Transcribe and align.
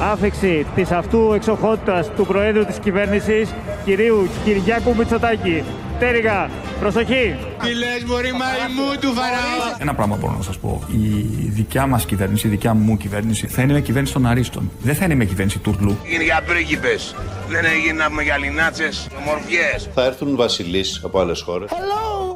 άφηξη 0.00 0.66
της 0.74 0.90
αυτού 0.90 1.32
εξοχότητας 1.34 2.10
του 2.16 2.26
Προέδρου 2.26 2.64
της 2.64 2.78
κυβέρνησης, 2.78 3.54
κυρίου 3.84 4.28
Κυριάκου 4.44 4.94
Μητσοτάκη. 4.96 5.62
Τέριγα, 5.98 6.50
προσοχή! 6.80 7.36
Τι 7.62 7.74
λες 7.74 8.04
μωρή 8.06 8.32
μαϊμού 8.32 8.98
του 9.00 9.12
Φαραώ. 9.12 9.76
Ένα 9.78 9.94
πράγμα 9.94 10.16
μπορώ 10.16 10.34
να 10.36 10.42
σας 10.42 10.58
πω. 10.58 10.82
Η 10.92 11.48
δικιά 11.48 11.86
μας 11.86 12.06
κυβέρνηση, 12.06 12.46
η 12.46 12.50
δικιά 12.50 12.74
μου 12.74 12.96
κυβέρνηση 12.96 13.46
θα 13.46 13.62
είναι 13.62 13.72
μια 13.72 13.80
κυβέρνηση 13.80 14.12
των 14.12 14.26
αρίστων. 14.26 14.70
Δεν 14.82 14.94
θα 14.94 15.04
είναι 15.04 15.14
μια 15.14 15.26
κυβέρνηση 15.26 15.58
τουρλού. 15.58 15.96
Είναι 16.04 16.24
για 16.24 16.42
πρίγκιπες. 16.46 17.14
Δεν 17.48 17.64
έγινε 17.64 18.02
να 18.02 18.08
πούμε 18.08 18.22
για 18.22 18.38
λινάτσες, 18.38 19.08
ομορφιές. 19.18 19.88
Θα 19.94 20.04
έρθουν 20.04 20.36
βασιλείς 20.36 21.00
από 21.04 21.20
άλλες 21.20 21.40
χώρες. 21.40 21.70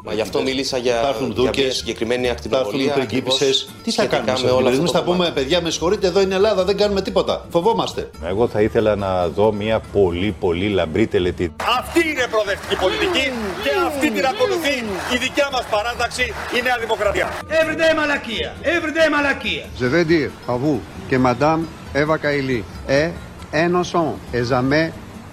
Μα 0.04 0.12
γι' 0.12 0.20
αυτό 0.20 0.42
μίλησα 0.42 0.76
για, 0.78 1.00
Θα 1.02 1.08
έρθουν 1.08 1.26
για 1.32 1.42
μια 1.42 1.50
δούκες, 1.50 1.76
συγκεκριμένη 1.76 2.26
Θα 2.26 2.32
ακτινοβολία. 2.32 2.84
έρθουν 2.84 3.06
πριγκίπισσες. 3.06 3.40
ακριβώς 3.40 3.82
Τι 3.84 3.90
θα 3.90 4.02
σχετικά 4.02 4.16
κάνουμε 4.16 4.32
με 4.42 4.48
στο 4.48 4.56
όλα 4.56 4.68
Εμείς 4.68 4.80
αυτά 4.80 4.98
θα 4.98 5.04
πούμε, 5.04 5.30
παιδιά, 5.34 5.60
με 5.62 5.70
συγχωρείτε, 5.70 6.06
εδώ 6.06 6.20
είναι 6.20 6.34
Ελλάδα, 6.34 6.64
δεν 6.64 6.76
κάνουμε 6.76 7.02
τίποτα. 7.02 7.46
Φοβόμαστε. 7.50 8.10
Εγώ 8.26 8.48
θα 8.48 8.60
ήθελα 8.62 8.96
να 8.96 9.28
δω 9.28 9.52
μια 9.52 9.80
πολύ 9.92 10.34
πολύ 10.40 10.68
λαμπρή 10.68 11.06
τελετή. 11.06 11.54
Αυτή 11.78 12.08
είναι 12.08 12.26
προοδευτική 12.30 12.76
πολιτική 12.76 13.32
και 13.62 13.70
αυτή 13.86 14.10
την 14.10 14.26
ακολουθεί 14.26 14.74
η 15.14 15.16
δικιά 15.20 15.48
μας 15.52 15.64
παράταξη, 15.70 16.22
η 16.58 16.62
Νέα 16.62 16.78
Δημοκρατία. 16.80 17.28
Everyday 17.48 17.96
μαλακία. 17.96 18.54
Everyday 18.62 19.10
μαλακία. 19.12 19.64
Je 19.80 19.86
veux 19.94 20.04
dire 20.04 20.30
à 20.52 20.56
vous 20.62 20.78
que 21.10 21.16
Madame 21.28 21.62
Eva 21.94 22.16
Kaili 22.18 22.64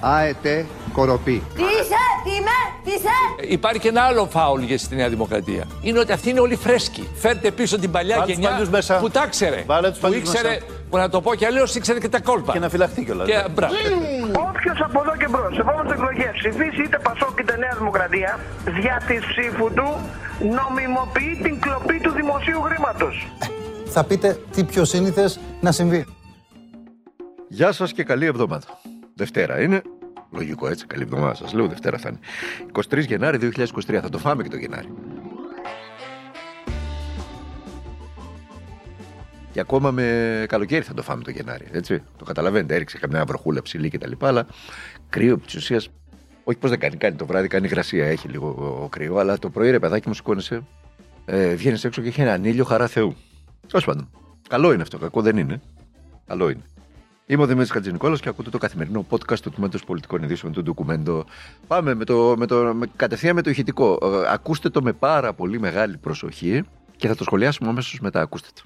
est 0.03 0.05
innocente 0.05 0.05
et 0.05 0.05
jamais 0.05 0.25
a 0.25 0.29
été 0.29 0.65
corrompue. 0.93 1.41
Τι 1.55 1.63
είσαι, 1.63 2.01
τι 2.23 2.29
είμαι, 2.29 2.57
τι 2.83 2.91
είσαι; 2.91 3.51
Υπάρχει 3.53 3.79
και 3.79 3.87
ένα 3.87 4.01
άλλο 4.01 4.25
φάουλ 4.25 4.61
για 4.63 4.77
στη 4.77 4.95
Νέα 4.95 5.09
Δημοκρατία. 5.09 5.63
Είναι 5.81 5.99
ότι 5.99 6.11
αυτοί 6.11 6.29
είναι 6.29 6.39
όλοι 6.39 6.55
φρέσκοι. 6.55 7.07
Φέρτε 7.15 7.51
πίσω 7.51 7.79
την 7.79 7.91
παλιά 7.91 8.15
Βάλε 8.15 8.25
τους 8.25 8.33
γενιά 8.33 8.49
παλιούς 8.49 8.69
μέσα. 8.69 8.97
που 8.97 9.09
τα 9.09 9.23
ήξερε. 9.25 9.63
Βάλε 9.67 9.87
τους 9.89 9.97
που 9.97 10.01
παλιούς 10.01 10.19
ήξερε, 10.21 10.49
μέσα. 10.49 10.61
που 10.89 10.97
να 10.97 11.09
το 11.09 11.21
πω 11.21 11.35
κι 11.35 11.45
αλλιώς, 11.45 11.75
ήξερε 11.75 11.99
και 11.99 12.09
τα 12.09 12.19
κόλπα. 12.21 12.51
Και 12.53 12.59
να 12.59 12.69
φυλαχτεί 12.69 13.03
κιόλας. 13.05 13.27
Και, 13.27 13.45
μπράβο. 13.51 13.73
Όποιος 14.49 14.79
από 14.81 15.01
εδώ 15.01 15.15
και 15.17 15.27
μπρος, 15.29 15.53
σε 15.55 15.61
επόμενες 15.61 15.91
εκλογές 15.93 16.31
ψηφίσει 16.33 16.81
είτε 16.83 16.99
Πασόκ 17.03 17.39
είτε 17.39 17.57
Νέα 17.57 17.75
Δημοκρατία, 17.77 18.39
δια 18.65 19.01
της 19.07 19.19
ψήφου 19.25 19.73
του 19.73 19.87
νομιμοποιεί 20.39 21.39
την 21.43 21.59
κλοπή 21.59 21.99
του 21.99 22.11
δημοσίου 22.11 22.61
χρήματος. 22.61 23.27
Θα 23.85 24.03
πείτε 24.03 24.39
τι 24.51 24.63
πιο 24.63 24.85
σύνηθες 24.85 25.39
να 25.61 25.71
συμβεί. 25.71 26.05
Γεια 27.47 27.71
σας 27.71 27.93
και 27.93 28.03
καλή 28.03 28.25
εβδομάδα. 28.25 28.65
Δευτέρα 29.17 29.61
είναι. 29.61 29.81
Λογικό 30.31 30.67
έτσι, 30.67 30.85
καλή 30.85 31.03
εβδομάδα 31.03 31.33
σας 31.33 31.53
λέω, 31.53 31.67
Δευτέρα 31.67 31.97
θα 31.97 32.09
είναι. 32.09 32.19
23 32.89 33.05
Γενάρη 33.05 33.51
2023, 33.55 33.99
θα 34.01 34.09
το 34.09 34.17
φάμε 34.17 34.43
και 34.43 34.49
το 34.49 34.57
Γενάρη. 34.57 34.87
Και 39.51 39.59
ακόμα 39.59 39.91
με 39.91 40.45
καλοκαίρι 40.47 40.83
θα 40.83 40.93
το 40.93 41.01
φάμε 41.01 41.23
το 41.23 41.31
Γενάρη, 41.31 41.65
έτσι. 41.71 42.03
Το 42.17 42.25
καταλαβαίνετε, 42.25 42.75
έριξε 42.75 42.97
καμιά 42.97 43.25
βροχούλα 43.25 43.61
ψηλή 43.61 43.89
κτλ. 43.89 44.11
Αλλά 44.19 44.47
κρύο 45.09 45.33
επί 45.33 45.45
της 45.45 45.55
ουσίας, 45.55 45.89
όχι 46.43 46.57
πως 46.57 46.69
δεν 46.69 46.79
κάνει, 46.79 46.95
κάνει 46.95 47.15
το 47.15 47.25
βράδυ, 47.25 47.47
κάνει 47.47 47.65
υγρασία, 47.65 48.05
έχει 48.05 48.27
λίγο 48.27 48.87
κρύο, 48.91 49.17
αλλά 49.17 49.39
το 49.39 49.49
πρωί 49.49 49.71
ρε 49.71 49.79
παιδάκι 49.79 50.07
μου 50.07 50.13
σηκώνεσαι, 50.13 50.61
ε, 51.25 51.53
βγαίνεις 51.53 51.83
έξω 51.83 52.01
και 52.01 52.07
έχει 52.07 52.21
έναν 52.21 52.43
ήλιο 52.43 52.63
χαρά 52.63 52.87
Θεού. 52.87 53.15
Τέλος 53.67 53.85
πάντων. 53.85 54.09
Καλό 54.49 54.73
είναι 54.73 54.81
αυτό, 54.81 54.97
κακό 54.97 55.21
δεν 55.21 55.37
είναι. 55.37 55.61
Καλό 56.27 56.49
είναι. 56.49 56.63
Είμαι 57.29 57.43
ο 57.43 57.45
Δημήτρης 57.45 57.71
Χατζηνικόλας 57.71 58.19
και 58.19 58.29
ακούτε 58.29 58.49
το 58.49 58.57
καθημερινό 58.57 59.05
podcast 59.09 59.39
του 59.39 59.51
Τμήματος 59.51 59.83
Πολιτικών 59.83 60.23
Ειδήσεων 60.23 60.51
του 60.53 60.63
Ντοκουμέντο. 60.63 61.25
Πάμε 61.67 61.93
με 61.93 62.03
το, 62.03 62.35
με 62.37 62.45
το, 62.45 62.73
με, 62.75 62.85
κατευθείαν 62.95 63.35
με 63.35 63.41
το 63.41 63.49
ηχητικό. 63.49 63.99
Ε, 64.03 64.31
ακούστε 64.33 64.69
το 64.69 64.81
με 64.81 64.93
πάρα 64.93 65.33
πολύ 65.33 65.59
μεγάλη 65.59 65.97
προσοχή 65.97 66.63
και 66.95 67.07
θα 67.07 67.15
το 67.15 67.23
σχολιάσουμε 67.23 67.69
αμέσως 67.69 67.99
μετά. 67.99 68.21
Ακούστε 68.21 68.47
το. 68.53 68.61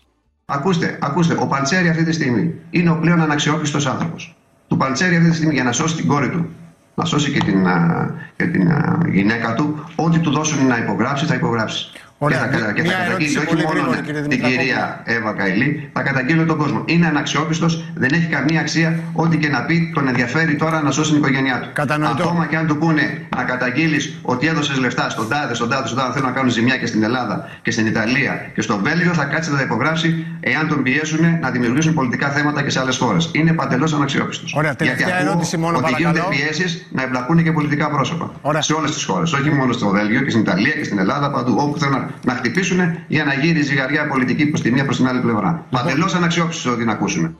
Ακούστε, 0.45 0.97
ακούστε, 1.01 1.37
ο 1.39 1.47
Παντσέρη 1.47 1.89
αυτή 1.89 2.03
τη 2.03 2.11
στιγμή 2.11 2.55
είναι 2.69 2.89
ο 2.89 2.97
πλέον 3.01 3.21
αναξιόπιστος 3.21 3.85
άνθρωπος. 3.85 4.35
Του 4.67 4.77
Παντσέρη 4.77 5.15
αυτή 5.15 5.29
τη 5.29 5.35
στιγμή 5.35 5.53
για 5.53 5.63
να 5.63 5.71
σώσει 5.71 5.95
την 5.95 6.07
κόρη 6.07 6.29
του, 6.29 6.49
να 6.95 7.05
σώσει 7.05 7.31
και 7.31 7.39
την, 7.39 7.67
α, 7.67 8.09
και 8.35 8.45
την 8.45 8.71
α, 8.71 8.99
γυναίκα 9.11 9.53
του, 9.53 9.89
ό,τι 9.95 10.19
του 10.19 10.31
δώσουν 10.31 10.67
να 10.67 10.77
υπογράψει, 10.77 11.25
θα 11.25 11.35
υπογράψει. 11.35 11.91
Ωραία, 12.25 12.37
και 12.51 12.57
θα, 12.57 12.63
μια- 12.63 12.71
και 12.71 12.81
μια 12.81 12.91
θα 12.97 13.03
ερώτηση 13.03 13.33
καταγγείλει 13.33 13.63
όχι 13.63 13.65
πολύ 13.65 13.79
μόνο 13.79 13.79
γρήγορα, 13.79 14.01
κύριε 14.07 14.21
την 14.21 14.29
Δημητρακόπουλο. 14.29 14.61
κυρία 14.63 15.01
Εύα 15.15 15.31
Καηλή, 15.39 15.89
θα 15.93 16.01
καταγγείλει 16.01 16.45
τον 16.45 16.57
κόσμο. 16.57 16.79
Είναι 16.85 17.07
αναξιόπιστος, 17.07 17.71
δεν 18.03 18.09
έχει 18.13 18.27
καμία 18.35 18.59
αξία. 18.59 18.99
Ό,τι 19.13 19.37
και 19.37 19.49
να 19.55 19.61
πει, 19.67 19.91
τον 19.93 20.07
ενδιαφέρει 20.07 20.55
τώρα 20.55 20.81
να 20.81 20.91
σώσει 20.91 21.09
την 21.09 21.19
οικογένειά 21.19 21.59
του. 21.61 21.69
Κατανοητό. 21.73 22.23
Ακόμα 22.23 22.45
και 22.45 22.55
αν 22.57 22.67
του 22.67 22.77
πούνε 22.77 23.03
να 23.37 23.43
καταγγείλεις 23.43 24.03
ότι 24.21 24.47
έδωσες 24.47 24.77
λεφτά 24.79 25.09
στον 25.09 25.29
τάδε, 25.29 25.53
στον 25.53 25.69
τάδε, 25.69 25.85
στον 25.87 25.97
τάδε, 25.99 26.11
θέλουν 26.13 26.27
να 26.29 26.35
κάνουν 26.35 26.51
ζημιά 26.51 26.77
και 26.77 26.85
στην 26.85 27.03
Ελλάδα 27.03 27.49
και 27.61 27.71
στην 27.71 27.85
Ιταλία 27.85 28.33
και 28.55 28.61
στο 28.61 28.77
Βέλγιο, 28.83 29.13
θα 29.13 29.23
κάτσει 29.25 29.51
να 29.51 29.57
τα 29.57 29.63
υπογράψει 29.63 30.25
εάν 30.39 30.67
τον 30.67 30.83
πιέσουν 30.83 31.39
να 31.41 31.49
δημιουργήσουν 31.51 31.93
πολιτικά 31.93 32.29
θέματα 32.29 32.61
και 32.63 32.69
σε 32.69 32.79
άλλες 32.79 32.97
χώρες. 32.97 33.29
Είναι 33.33 33.53
παντελώς 33.53 33.93
αναξιόπιστος. 33.93 34.53
Ωραία, 34.57 34.75
τελευταία 34.75 35.19
ερώτηση 35.21 35.57
μόνο, 35.57 35.77
ότι 35.77 35.91
παρακαλώ. 35.91 36.11
γίνονται 36.17 36.35
πιέσεις 36.35 36.85
να 36.91 37.03
εμπλακούν 37.03 37.43
και 37.43 37.51
πολιτικά 37.51 37.89
πρόσωπα. 37.89 38.31
Ωραία. 38.41 38.61
Σε 38.61 38.73
όλες 38.73 38.91
τις 38.91 39.03
χώρες. 39.03 39.33
Όχι 39.33 39.49
μόνο 39.49 39.71
στο 39.73 39.87
Βέλγιο 39.89 40.21
και 40.21 40.29
στην 40.29 40.41
Ιταλία 40.41 40.71
και 40.71 40.83
στην 40.83 40.99
Ελλάδα, 40.99 41.31
παντού. 41.31 41.55
Όπου 41.59 41.79
θέλουν 41.79 41.93
να, 41.97 42.09
να 42.25 42.35
χτυπήσουν 42.35 42.79
για 43.07 43.23
να 43.23 43.33
γύρει 43.33 43.61
ζυγαριά 43.61 44.07
πολιτική 44.07 44.45
προς 44.45 44.61
τη 44.61 44.71
μία 44.71 44.85
προς 44.85 44.97
την 44.97 45.07
άλλη 45.07 45.21
πλευρά. 45.21 45.65
Παντελώ 45.69 46.11
αναξιόπιστος 46.15 46.73
ότι 46.73 46.85
να 46.85 46.91
ακούσουν. 46.91 47.37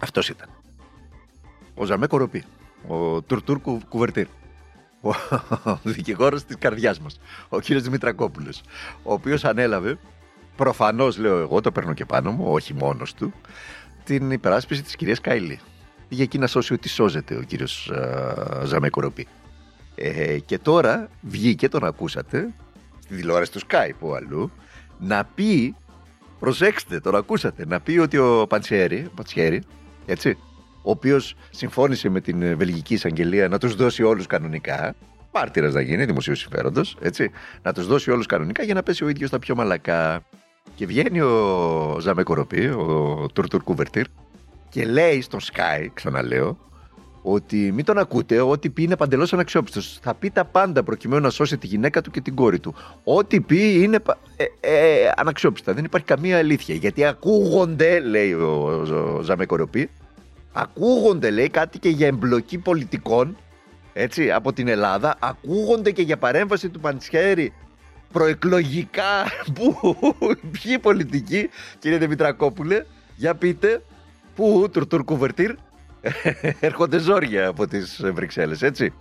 Αυτός 0.00 0.28
ήταν. 0.28 0.48
Ο 1.74 1.84
Ζαμέ 1.84 2.06
Κοροπή. 2.06 2.44
Ο 2.86 3.22
Τουρτούρ 3.22 3.60
Κου- 3.60 3.88
Κουβερτήρ. 3.88 4.26
Ο 5.00 5.10
δικηγόρος 5.82 6.44
της 6.44 6.56
καρδιάς 6.58 7.00
μας. 7.00 7.20
Ο 7.48 7.60
κύριος 7.60 7.82
Δημητρακόπουλος. 7.84 8.62
Ο 9.02 9.12
οποίος 9.12 9.44
ανέλαβε, 9.44 9.98
προφανώς 10.56 11.18
λέω 11.18 11.38
εγώ, 11.38 11.60
το 11.60 11.72
παίρνω 11.72 11.92
και 11.94 12.04
πάνω 12.04 12.30
μου, 12.30 12.44
όχι 12.52 12.74
μόνος 12.74 13.14
του, 13.14 13.32
την 14.04 14.30
υπεράσπιση 14.30 14.82
της 14.82 14.96
κυρίας 14.96 15.20
Κάιλι. 15.20 15.60
Πήγε 16.08 16.22
εκεί 16.22 16.38
να 16.38 16.46
σώσει 16.46 16.72
ό,τι 16.72 16.88
σώζεται 16.88 17.36
ο 17.36 17.42
κύριος 17.42 17.92
Ζαμέ 18.64 18.88
Κοροπή. 18.88 19.26
Ε, 19.94 20.38
και 20.38 20.58
τώρα 20.58 21.08
βγήκε, 21.20 21.68
τον 21.68 21.84
ακούσατε, 21.84 22.48
στη 23.10 23.18
τηλεόραση 23.18 23.52
του 23.52 23.60
Skype 23.60 23.94
που 23.98 24.14
αλλού, 24.14 24.52
να 24.98 25.24
πει, 25.34 25.74
προσέξτε, 26.38 27.00
τον 27.00 27.16
ακούσατε, 27.16 27.66
να 27.66 27.80
πει 27.80 27.98
ότι 27.98 28.16
ο 28.16 28.46
Παντσιέρη, 28.48 29.10
Παντσιέρη 29.14 29.62
έτσι, 30.06 30.38
ο 30.82 30.90
οποίος 30.90 31.34
συμφώνησε 31.50 32.08
με 32.08 32.20
την 32.20 32.42
ε, 32.42 32.54
Βελγική 32.54 32.94
Εισαγγελία 32.94 33.48
να 33.48 33.58
τους 33.58 33.74
δώσει 33.74 34.02
όλους 34.02 34.26
κανονικά, 34.26 34.94
μάρτυρας 35.32 35.74
να 35.74 35.80
γίνει, 35.80 36.04
δημοσίου 36.04 36.34
συμφέροντος, 36.34 36.96
έτσι, 37.00 37.30
να 37.62 37.72
τους 37.72 37.86
δώσει 37.86 38.10
όλους 38.10 38.26
κανονικά 38.26 38.62
για 38.62 38.74
να 38.74 38.82
πέσει 38.82 39.04
ο 39.04 39.08
ίδιος 39.08 39.28
στα 39.28 39.38
πιο 39.38 39.54
μαλακά. 39.54 40.22
Και 40.74 40.86
βγαίνει 40.86 41.20
ο 41.20 41.96
Ζαμέ 42.00 42.22
Κοροπή, 42.22 42.66
ο 42.66 43.26
Τουρτουρ 43.34 43.62
Κουβερτήρ, 43.62 44.06
και 44.68 44.84
λέει 44.84 45.20
στον 45.20 45.40
Sky, 45.40 45.86
ξαναλέω, 45.94 46.58
ότι 47.22 47.72
μην 47.72 47.84
τον 47.84 47.98
ακούτε, 47.98 48.40
ό,τι 48.40 48.70
πει 48.70 48.82
είναι 48.82 48.96
παντελώς 48.96 49.32
αναξιόπιστος. 49.32 49.98
Θα 50.02 50.14
πει 50.14 50.30
τα 50.30 50.44
πάντα 50.44 50.82
προκειμένου 50.82 51.22
να 51.22 51.30
σώσει 51.30 51.58
τη 51.58 51.66
γυναίκα 51.66 52.00
του 52.00 52.10
και 52.10 52.20
την 52.20 52.34
κόρη 52.34 52.58
του. 52.58 52.74
Ό,τι 53.04 53.40
πει 53.40 53.82
είναι 53.82 54.00
πα- 54.00 54.18
ε, 54.36 54.44
ε, 54.60 55.10
αναξιόπιστα. 55.16 55.74
Δεν 55.74 55.84
υπάρχει 55.84 56.06
καμία 56.06 56.38
αλήθεια. 56.38 56.74
Γιατί 56.74 57.04
ακούγονται, 57.04 58.00
λέει 58.00 58.32
ο, 58.32 58.46
ο, 58.48 59.16
ο 59.16 59.22
Ζαμέ 59.22 59.46
Κοροπή, 59.46 59.90
ακούγονται, 60.52 61.30
λέει, 61.30 61.48
κάτι 61.48 61.78
και 61.78 61.88
για 61.88 62.06
εμπλοκή 62.06 62.58
πολιτικών 62.58 63.36
έτσι, 63.92 64.30
από 64.30 64.52
την 64.52 64.68
Ελλάδα. 64.68 65.16
Ακούγονται 65.18 65.90
και 65.90 66.02
για 66.02 66.16
παρέμβαση 66.16 66.68
του 66.68 66.80
Παντσιέρη 66.80 67.52
προεκλογικά. 68.12 69.24
Πού, 69.54 69.96
ποιοι 70.50 70.78
πολιτικοί, 70.78 71.48
κύριε 71.78 71.98
Δημητρακόπουλε, 71.98 72.84
για 73.16 73.34
πείτε, 73.34 73.82
πού, 74.34 74.68
τουρτουρ 74.72 75.04
κουβερτήρ, 75.04 75.54
έρχονται 76.60 76.98
ζόρια 76.98 77.48
από 77.48 77.66
τις 77.66 78.00
Βρυξέλλες, 78.12 78.62
έτσι. 78.62 78.92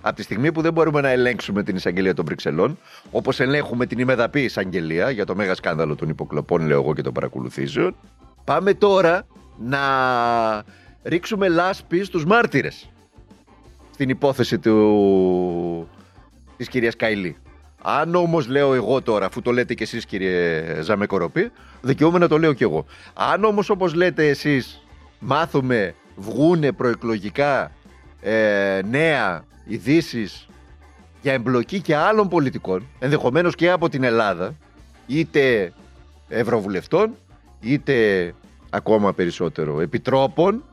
Από 0.00 0.16
τη 0.16 0.22
στιγμή 0.22 0.52
που 0.52 0.60
δεν 0.60 0.72
μπορούμε 0.72 1.00
να 1.00 1.08
ελέγξουμε 1.08 1.62
την 1.62 1.76
εισαγγελία 1.76 2.14
των 2.14 2.24
Βρυξελών, 2.24 2.78
όπως 3.10 3.40
ελέγχουμε 3.40 3.86
την 3.86 3.98
ημεδαπή 3.98 4.40
εισαγγελία 4.40 5.10
για 5.10 5.26
το 5.26 5.34
μέγα 5.34 5.54
σκάνδαλο 5.54 5.94
των 5.94 6.08
υποκλοπών, 6.08 6.66
λέω 6.66 6.80
εγώ 6.80 6.94
και 6.94 7.02
των 7.02 7.12
παρακολουθήσεων, 7.12 7.96
πάμε 8.44 8.74
τώρα 8.74 9.26
να 9.58 9.80
ρίξουμε 11.02 11.48
λάσπη 11.48 12.04
στους 12.04 12.24
μάρτυρες 12.24 12.90
στην 13.92 14.08
υπόθεση 14.08 14.58
του... 14.58 15.88
της 16.56 16.68
κυρίας 16.68 16.96
Καηλή. 16.96 17.36
Αν 17.82 18.14
όμως 18.14 18.48
λέω 18.48 18.74
εγώ 18.74 19.02
τώρα, 19.02 19.26
αφού 19.26 19.42
το 19.42 19.52
λέτε 19.52 19.74
κι 19.74 19.82
εσείς 19.82 20.06
κύριε 20.06 20.62
Ζαμεκοροπή, 20.82 21.50
δικαιούμαι 21.80 22.18
να 22.18 22.28
το 22.28 22.38
λέω 22.38 22.52
κι 22.52 22.62
εγώ. 22.62 22.86
Αν 23.14 23.44
όμως 23.44 23.70
όπως 23.70 23.94
λέτε 23.94 24.28
εσείς 24.28 24.82
μάθουμε, 25.18 25.94
βγούνε 26.16 26.72
προεκλογικά 26.72 27.72
ε, 28.20 28.80
νέα 28.90 29.44
ειδήσεις 29.64 30.46
για 31.22 31.32
εμπλοκή 31.32 31.80
και 31.80 31.96
άλλων 31.96 32.28
πολιτικών, 32.28 32.86
ενδεχομένως 32.98 33.54
και 33.54 33.70
από 33.70 33.88
την 33.88 34.02
Ελλάδα, 34.02 34.54
είτε 35.06 35.72
ευρωβουλευτών, 36.28 37.14
είτε 37.60 38.34
ακόμα 38.70 39.12
περισσότερο 39.12 39.80
επιτρόπων, 39.80 40.64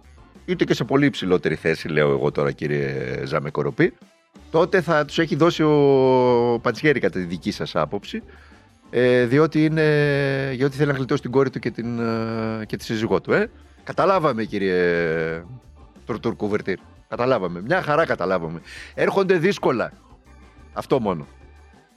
είτε 0.45 0.63
και 0.65 0.73
σε 0.73 0.83
πολύ 0.83 1.05
υψηλότερη 1.05 1.55
θέση, 1.55 1.87
λέω 1.87 2.09
εγώ 2.11 2.31
τώρα 2.31 2.51
κύριε 2.51 3.21
Ζαμεκοροπή, 3.25 3.93
τότε 4.51 4.81
θα 4.81 5.05
τους 5.05 5.19
έχει 5.19 5.35
δώσει 5.35 5.63
ο 5.63 6.59
Παντσιέρη 6.61 6.99
κατά 6.99 7.19
τη 7.19 7.25
δική 7.25 7.51
σας 7.51 7.75
άποψη, 7.75 8.23
ε, 8.89 9.25
διότι, 9.25 9.65
είναι, 9.65 10.53
διότι 10.55 10.77
θέλει 10.77 10.91
να 10.91 10.97
γλιτώσει 10.97 11.21
την 11.21 11.31
κόρη 11.31 11.49
του 11.49 11.59
και, 11.59 11.71
την, 11.71 11.99
ε, 11.99 12.65
και 12.65 12.77
τη 12.77 12.83
σύζυγό 12.83 13.21
του. 13.21 13.33
Ε. 13.33 13.49
Καταλάβαμε, 13.89 14.43
κύριε 14.43 15.43
Τουρτουρ 16.05 16.35
Κουβερτήρ. 16.35 16.77
Καταλάβαμε. 17.07 17.61
Μια 17.61 17.81
χαρά 17.81 18.05
καταλάβαμε. 18.05 18.61
Έρχονται 18.93 19.37
δύσκολα. 19.37 19.91
Αυτό 20.73 20.99
μόνο. 20.99 21.27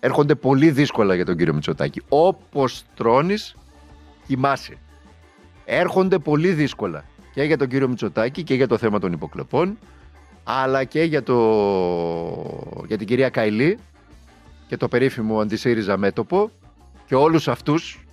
Έρχονται 0.01 0.35
πολύ 0.35 0.71
δύσκολα 0.71 1.15
για 1.15 1.25
τον 1.25 1.37
κύριο 1.37 1.55
Μητσοτάκη. 1.55 2.03
Όπως 2.09 2.85
τρώνεις, 2.95 3.57
κοιμάσαι. 4.27 4.77
Έρχονται 5.65 6.19
πολύ 6.19 6.53
δύσκολα 6.53 7.05
και 7.35 7.43
για 7.43 7.57
τον 7.57 7.69
κύριο 7.69 7.89
Μητσοτάκη 7.89 8.43
και 8.43 8.55
για 8.55 8.69
το 8.69 8.79
θέμα 8.79 8.99
των 8.99 9.13
υποκλοπών, 9.13 9.79
αλλά 10.45 10.85
και 10.85 11.03
για, 11.03 11.23
το... 11.23 11.37
για 12.87 12.99
την 12.99 13.07
κυρία 13.07 13.29
Καηλή 13.29 13.79
και 14.67 14.77
το 14.77 14.89
περίφημο 14.89 15.41
αντισύριζα 15.41 15.97
μέτωπο 15.97 16.51
και 17.07 17.15
όλους 17.15 17.49
αυτούς 17.49 18.07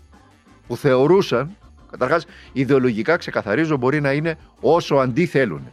που 0.67 0.77
θεωρούσαν, 0.77 1.55
καταρχάς 1.91 2.25
ιδεολογικά 2.53 3.17
ξεκαθαρίζω 3.17 3.77
μπορεί 3.77 4.01
να 4.01 4.11
είναι 4.11 4.37
όσο 4.59 4.95
αντί 4.95 5.25
θέλουν. 5.25 5.71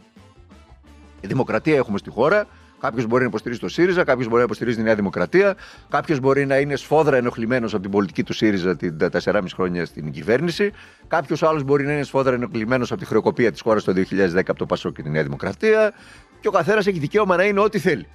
Η 1.21 1.27
δημοκρατία 1.27 1.75
έχουμε 1.75 1.97
στη 1.97 2.09
χώρα, 2.09 2.47
Κάποιος 2.79 3.05
μπορεί 3.05 3.21
να 3.21 3.27
υποστηρίζει 3.27 3.59
το 3.59 3.69
ΣΥΡΙΖΑ, 3.69 4.03
κάποιος 4.03 4.25
μπορεί 4.25 4.37
να 4.37 4.43
υποστηρίζει 4.43 4.77
τη 4.77 4.83
Νέα 4.83 4.95
Δημοκρατία, 4.95 5.55
κάποιος 5.89 6.19
μπορεί 6.19 6.45
να 6.45 6.57
είναι 6.57 6.75
σφόδρα 6.75 7.17
ενοχλημένος 7.17 7.73
από 7.73 7.81
την 7.81 7.91
πολιτική 7.91 8.23
του 8.23 8.33
ΣΥΡΙΖΑ 8.33 8.77
τα 8.97 9.09
4,5 9.23 9.43
χρόνια 9.53 9.85
στην 9.85 10.11
κυβέρνηση, 10.11 10.71
κάποιος 11.07 11.43
άλλος 11.43 11.63
μπορεί 11.63 11.85
να 11.85 11.93
είναι 11.93 12.03
σφόδρα 12.03 12.33
ενοχλημένος 12.33 12.91
από 12.91 12.99
τη 12.99 13.05
χρεοκοπία 13.05 13.51
της 13.51 13.61
χώρας 13.61 13.83
το 13.83 13.91
2010 13.91 14.39
από 14.47 14.55
το 14.55 14.65
ΠΑΣΟ 14.65 14.91
και 14.91 15.01
τη 15.01 15.09
Νέα 15.09 15.23
Δημοκρατία, 15.23 15.93
και 16.39 16.47
ο 16.47 16.51
καθένας 16.51 16.87
έχει 16.87 16.99
δικαίωμα 16.99 17.35
να 17.35 17.43
είναι 17.43 17.59
ό,τι 17.59 17.79
θέλει. 17.79 18.07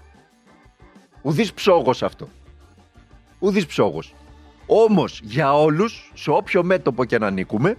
Ουδής 1.22 1.52
ψόγος 1.52 2.02
αυτό. 2.02 2.28
Ουδής 3.38 3.66
ψόγος. 3.66 4.14
Όμως 4.66 5.20
για 5.22 5.52
όλους, 5.55 6.12
σε 6.14 6.31
όποιο 6.31 6.62
μέτωπο 6.62 7.05
και 7.05 7.19
να 7.19 7.26
ανήκουμε, 7.26 7.76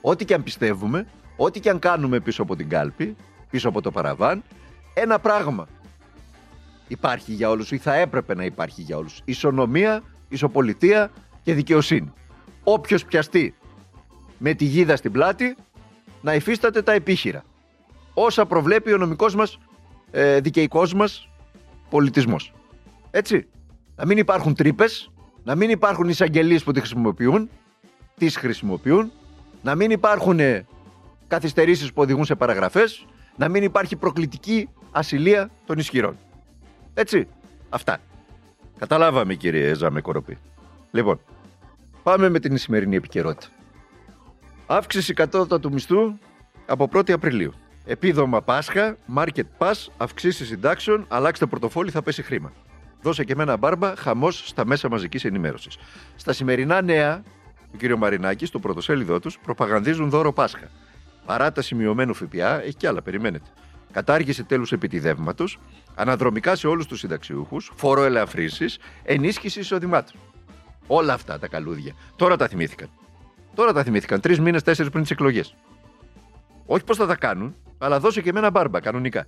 ό,τι 0.00 0.24
και 0.24 0.34
αν 0.34 0.42
πιστεύουμε, 0.42 1.06
ό,τι 1.36 1.60
και 1.60 1.70
αν 1.70 1.78
κάνουμε 1.78 2.20
πίσω 2.20 2.42
από 2.42 2.56
την 2.56 2.68
κάλπη, 2.68 3.16
πίσω 3.50 3.68
από 3.68 3.80
το 3.80 3.90
παραβάν, 3.90 4.42
ένα 4.94 5.18
πράγμα 5.18 5.68
υπάρχει 6.88 7.32
για 7.32 7.50
όλους 7.50 7.70
ή 7.70 7.78
θα 7.78 7.94
έπρεπε 7.94 8.34
να 8.34 8.44
υπάρχει 8.44 8.82
για 8.82 8.96
όλους. 8.96 9.20
Ισονομία, 9.24 10.02
ισοπολιτεία 10.28 11.10
και 11.42 11.54
δικαιοσύνη. 11.54 12.12
Όποιος 12.64 13.04
πιαστεί 13.04 13.54
με 14.38 14.54
τη 14.54 14.64
γίδα 14.64 14.96
στην 14.96 15.12
πλάτη 15.12 15.56
να 16.20 16.34
υφίσταται 16.34 16.82
τα 16.82 16.92
επίχειρα. 16.92 17.44
Όσα 18.14 18.46
προβλέπει 18.46 18.92
ο 18.92 18.96
νομικός 18.96 19.34
μας, 19.34 19.58
ε, 20.10 20.40
δικαιικός 20.40 20.94
μας 20.94 21.28
πολιτισμός. 21.90 22.52
Έτσι. 23.10 23.48
Να 23.96 24.06
μην 24.06 24.18
υπάρχουν 24.18 24.54
τρύπες, 24.54 25.10
να 25.44 25.54
μην 25.54 25.70
υπάρχουν 25.70 26.08
εισαγγελίες 26.08 26.64
που 26.64 26.72
τη 26.72 26.78
χρησιμοποιούν, 26.80 27.50
τις 28.16 28.36
χρησιμοποιούν, 28.36 29.12
να 29.62 29.74
μην 29.74 29.90
υπάρχουν 29.90 30.40
ε, 30.40 30.66
καθυστερήσεις 31.28 31.92
που 31.92 32.02
οδηγούν 32.02 32.24
σε 32.24 32.34
παραγραφές, 32.34 33.06
να 33.36 33.48
μην 33.48 33.62
υπάρχει 33.62 33.96
προκλητική 33.96 34.68
ασυλία 34.90 35.50
των 35.66 35.78
ισχυρών. 35.78 36.16
Έτσι. 36.94 37.28
Αυτά. 37.68 37.98
Καταλάβαμε 38.78 39.34
κύριε 39.34 39.74
Ζάμε 39.74 40.00
Κοροπή. 40.00 40.38
Λοιπόν, 40.90 41.20
πάμε 42.02 42.28
με 42.28 42.38
την 42.38 42.56
σημερινή 42.56 42.96
επικαιρότητα. 42.96 43.52
Αύξηση 44.66 45.14
κατώτατου 45.14 45.72
μισθού 45.72 46.18
από 46.66 46.88
1η 46.92 47.10
Απριλίου. 47.10 47.52
Επίδομα 47.84 48.42
Πάσχα, 48.42 48.96
Market 49.16 49.44
Pass, 49.58 49.86
αυξήσεις 49.96 50.46
συντάξεων, 50.48 51.04
αλλάξτε 51.08 51.46
πορτοφόλι, 51.46 51.90
θα 51.90 52.02
πέσει 52.02 52.22
χρήμα. 52.22 52.52
Δώσε 53.02 53.24
και 53.24 53.32
εμένα 53.32 53.56
μπάρμπα, 53.56 53.96
χαμός 53.96 54.48
στα 54.48 54.66
μέσα 54.66 54.88
μαζικής 54.88 55.24
ενημέρωσης. 55.24 55.76
Στα 56.16 56.32
σημερινά 56.32 56.82
νέα 56.82 57.22
του 57.72 57.78
κ. 57.78 57.96
Μαρινάκης, 57.98 58.48
στο 58.48 58.58
πρωτοσέλιδό 58.58 59.20
τους, 59.20 59.38
προπαγανδίζουν 59.38 60.10
δώρο 60.10 60.32
Πάσχα. 60.32 60.70
Παράταση 61.26 61.74
μειωμένου 61.74 62.14
ΦΠΑ, 62.14 62.62
έχει 62.62 62.74
κι 62.74 62.86
άλλα, 62.86 63.02
περιμένετε 63.02 63.50
κατάργηση 63.92 64.44
τέλους 64.44 64.72
επιτιδεύματος, 64.72 65.58
αναδρομικά 65.94 66.56
σε 66.56 66.66
όλους 66.66 66.86
τους 66.86 66.98
συνταξιούχους, 66.98 67.72
φοροελαφρύνσει, 67.76 68.66
ενίσχυση 69.02 69.60
εισοδημάτων. 69.60 70.20
Όλα 70.86 71.12
αυτά 71.12 71.38
τα 71.38 71.48
καλούδια. 71.48 71.92
Τώρα 72.16 72.36
τα 72.36 72.48
θυμήθηκαν. 72.48 72.88
Τώρα 73.54 73.72
τα 73.72 73.82
θυμήθηκαν. 73.82 74.20
Τρεις 74.20 74.40
μήνες, 74.40 74.62
τέσσερις 74.62 74.90
πριν 74.90 75.02
τις 75.02 75.10
εκλογές. 75.10 75.54
Όχι 76.66 76.84
πώ 76.84 76.94
θα 76.94 77.06
τα 77.06 77.16
κάνουν, 77.16 77.54
αλλά 77.78 78.00
δώσε 78.00 78.20
και 78.20 78.28
εμένα 78.28 78.50
μπάρμπα 78.50 78.80
κανονικά. 78.80 79.26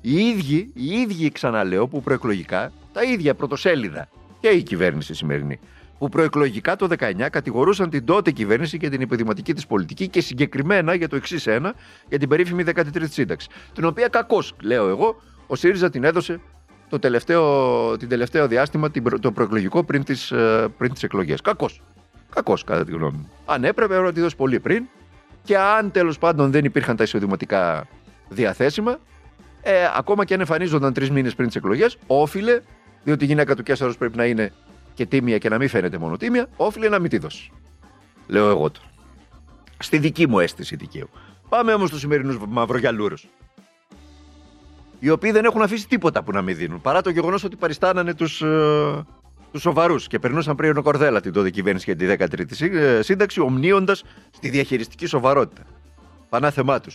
Οι 0.00 0.14
ίδιοι, 0.14 0.72
οι 0.74 0.86
ίδιοι 0.86 1.30
ξαναλέω 1.30 1.88
που 1.88 2.02
προεκλογικά, 2.02 2.72
τα 2.92 3.02
ίδια 3.02 3.34
πρωτοσέλιδα 3.34 4.08
και 4.40 4.48
η 4.48 4.62
κυβέρνηση 4.62 5.14
σημερινή, 5.14 5.60
που 5.98 6.08
προεκλογικά 6.08 6.76
το 6.76 6.88
19 6.98 7.26
κατηγορούσαν 7.30 7.90
την 7.90 8.04
τότε 8.04 8.30
κυβέρνηση 8.30 8.78
και 8.78 8.88
την 8.88 9.00
υποδηματική 9.00 9.54
της 9.54 9.66
πολιτική 9.66 10.08
και 10.08 10.20
συγκεκριμένα 10.20 10.94
για 10.94 11.08
το 11.08 11.16
εξής 11.16 11.46
ένα, 11.46 11.74
για 12.08 12.18
την 12.18 12.28
περίφημη 12.28 12.64
13η 12.66 13.10
σύνταξη. 13.10 13.48
Την 13.74 13.84
οποία 13.84 14.08
κακώς, 14.08 14.54
λέω 14.62 14.88
εγώ, 14.88 15.22
ο 15.46 15.56
ΣΥΡΙΖΑ 15.56 15.90
την 15.90 16.04
έδωσε 16.04 16.40
το 16.88 16.98
τελευταίο, 16.98 17.96
την 17.96 18.08
τελευταίο 18.08 18.48
διάστημα, 18.48 18.90
το 19.20 19.32
προεκλογικό 19.32 19.84
πριν 19.84 20.04
τις 20.04 20.30
ε, 20.30 20.66
πριν 20.78 20.92
τις 20.92 21.02
εκλογές. 21.02 21.40
Κακώς. 21.40 21.82
Κακώς, 22.34 22.64
κατά 22.64 22.84
τη 22.84 22.92
γνώμη 22.92 23.16
μου. 23.16 23.30
Αν 23.44 23.64
έπρεπε, 23.64 23.98
να 23.98 24.12
τη 24.12 24.20
δώσει 24.20 24.36
πολύ 24.36 24.60
πριν. 24.60 24.84
Και 25.42 25.58
αν 25.58 25.90
τέλος 25.90 26.18
πάντων 26.18 26.50
δεν 26.50 26.64
υπήρχαν 26.64 26.96
τα 26.96 27.02
εισοδηματικά 27.02 27.86
διαθέσιμα, 28.28 28.98
ε, 29.62 29.72
ακόμα 29.96 30.24
και 30.24 30.34
αν 30.34 30.40
εμφανίζονταν 30.40 30.92
τρεις 30.92 31.10
μήνες 31.10 31.34
πριν 31.34 31.46
τις 31.46 31.56
εκλογές, 31.56 31.96
όφιλε, 32.06 32.60
διότι 33.04 33.24
η 33.24 33.26
γυναίκα 33.26 33.54
του 33.56 33.62
Κέσσαρο 33.62 33.94
πρέπει 33.98 34.16
να 34.16 34.24
είναι 34.24 34.52
και 34.94 35.06
τίμια 35.06 35.38
και 35.38 35.48
να 35.48 35.58
μην 35.58 35.68
φαίνεται 35.68 35.98
μόνο 35.98 36.16
τίμια, 36.16 36.48
όφιλε 36.56 36.88
να 36.88 36.98
μην 36.98 37.10
τη 37.10 37.18
δώσει. 37.18 37.50
Λέω 38.26 38.48
εγώ 38.48 38.70
τώρα. 38.70 38.86
Στη 39.78 39.98
δική 39.98 40.28
μου 40.28 40.38
αίσθηση 40.38 40.76
δικαίου. 40.76 41.08
Πάμε 41.48 41.72
όμως 41.72 41.88
στους 41.88 42.00
σημερινούς 42.00 42.38
μαυρογιαλούρου. 42.48 43.16
Οι 44.98 45.10
οποίοι 45.10 45.30
δεν 45.30 45.44
έχουν 45.44 45.62
αφήσει 45.62 45.88
τίποτα 45.88 46.22
που 46.22 46.32
να 46.32 46.42
μην 46.42 46.56
δίνουν. 46.56 46.80
Παρά 46.80 47.00
το 47.00 47.10
γεγονός 47.10 47.44
ότι 47.44 47.56
παριστάνανε 47.56 48.14
τους 48.14 48.42
ε, 48.42 49.04
τους 49.54 49.62
σοβαρούς 49.62 50.06
και 50.06 50.18
περνούσαν 50.18 50.56
πριν 50.56 50.76
ο 50.76 50.82
Κορδέλα 50.82 51.20
την 51.20 51.32
τότε 51.32 51.50
κυβέρνηση 51.50 51.94
για 51.94 52.16
τη 52.16 52.24
13η 52.28 52.74
ε, 52.74 53.02
σύνταξη, 53.02 53.40
ομνύοντα 53.40 53.94
στη 54.30 54.48
διαχειριστική 54.48 55.06
σοβαρότητα. 55.06 55.62
Πανάθεμά 56.28 56.80
του. 56.80 56.90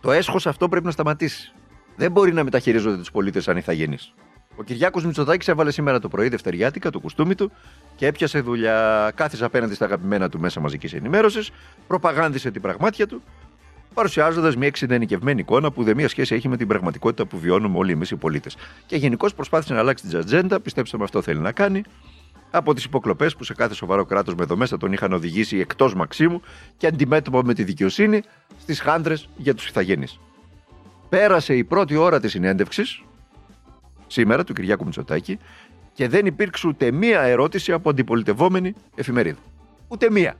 Το 0.00 0.12
έσχος 0.12 0.46
αυτό 0.46 0.68
πρέπει 0.68 0.84
να 0.84 0.90
σταματήσει. 0.90 1.52
Δεν 1.96 2.10
μπορεί 2.12 2.32
να 2.32 2.44
μεταχειρίζονται 2.44 2.96
τους 2.96 3.10
πολίτες 3.10 3.42
σαν 3.42 3.56
ηθαγενεί. 3.56 3.96
Ο 4.60 4.62
Κυριάκος 4.62 5.04
Μητσοτάκης 5.04 5.48
έβαλε 5.48 5.70
σήμερα 5.70 5.98
το 5.98 6.08
πρωί 6.08 6.28
Δευτεριάτικα 6.28 6.90
το 6.90 7.00
κουστούμι 7.00 7.34
του 7.34 7.50
και 7.96 8.06
έπιασε 8.06 8.40
δουλειά. 8.40 9.10
Κάθισε 9.14 9.44
απέναντι 9.44 9.74
στα 9.74 9.84
αγαπημένα 9.84 10.28
του 10.28 10.40
μέσα 10.40 10.60
μαζικής 10.60 10.92
ενημέρωσης, 10.92 11.50
προπαγάνδισε 11.86 12.50
την 12.50 12.62
πραγμάτια 12.62 13.06
του, 13.06 13.22
παρουσιάζοντας 13.94 14.56
μια 14.56 14.66
εξειδενικευμένη 14.66 15.40
εικόνα 15.40 15.70
που 15.70 15.82
δεν 15.82 15.96
μία 15.96 16.08
σχέση 16.08 16.34
έχει 16.34 16.48
με 16.48 16.56
την 16.56 16.66
πραγματικότητα 16.66 17.26
που 17.26 17.38
βιώνουμε 17.38 17.78
όλοι 17.78 17.92
εμείς 17.92 18.10
οι 18.10 18.16
πολίτες. 18.16 18.56
Και 18.86 18.96
γενικώς 18.96 19.34
προσπάθησε 19.34 19.72
να 19.72 19.78
αλλάξει 19.78 20.06
την 20.06 20.18
ατζέντα, 20.18 20.60
πιστέψτε 20.60 20.96
με 20.96 21.04
αυτό 21.04 21.22
θέλει 21.22 21.40
να 21.40 21.52
κάνει, 21.52 21.82
από 22.50 22.74
τις 22.74 22.84
υποκλοπές 22.84 23.36
που 23.36 23.44
σε 23.44 23.54
κάθε 23.54 23.74
σοβαρό 23.74 24.04
κράτος 24.04 24.34
με 24.34 24.44
δομές 24.44 24.68
θα 24.68 24.76
τον 24.76 24.92
είχαν 24.92 25.12
οδηγήσει 25.12 25.58
εκτός 25.58 25.94
Μαξίμου 25.94 26.42
και 26.76 26.86
αντιμέτωπο 26.86 27.42
με 27.42 27.54
τη 27.54 27.64
δικαιοσύνη 27.64 28.22
στις 28.60 28.80
χάντρε 28.80 29.14
για 29.36 29.54
τους 29.54 29.68
ηθαγενεί. 29.68 30.06
Πέρασε 31.08 31.54
η 31.54 31.64
πρώτη 31.64 31.96
ώρα 31.96 32.20
της 32.20 32.30
συνέντευξης, 32.30 33.02
σήμερα 34.10 34.44
του 34.44 34.52
Κυριάκου 34.52 34.84
Μητσοτάκη 34.84 35.38
και 35.92 36.08
δεν 36.08 36.26
υπήρξε 36.26 36.68
ούτε 36.68 36.90
μία 36.90 37.20
ερώτηση 37.20 37.72
από 37.72 37.90
αντιπολιτευόμενη 37.90 38.74
εφημερίδα. 38.94 39.38
Ούτε 39.88 40.10
μία. 40.10 40.36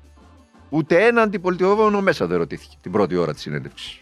Ούτε 0.68 1.06
ένα 1.06 1.22
αντιπολιτευόμενο 1.22 2.00
μέσα 2.00 2.26
δεν 2.26 2.38
ρωτήθηκε 2.38 2.76
την 2.80 2.92
πρώτη 2.92 3.16
ώρα 3.16 3.32
της 3.32 3.42
συνέντευξης. 3.42 4.00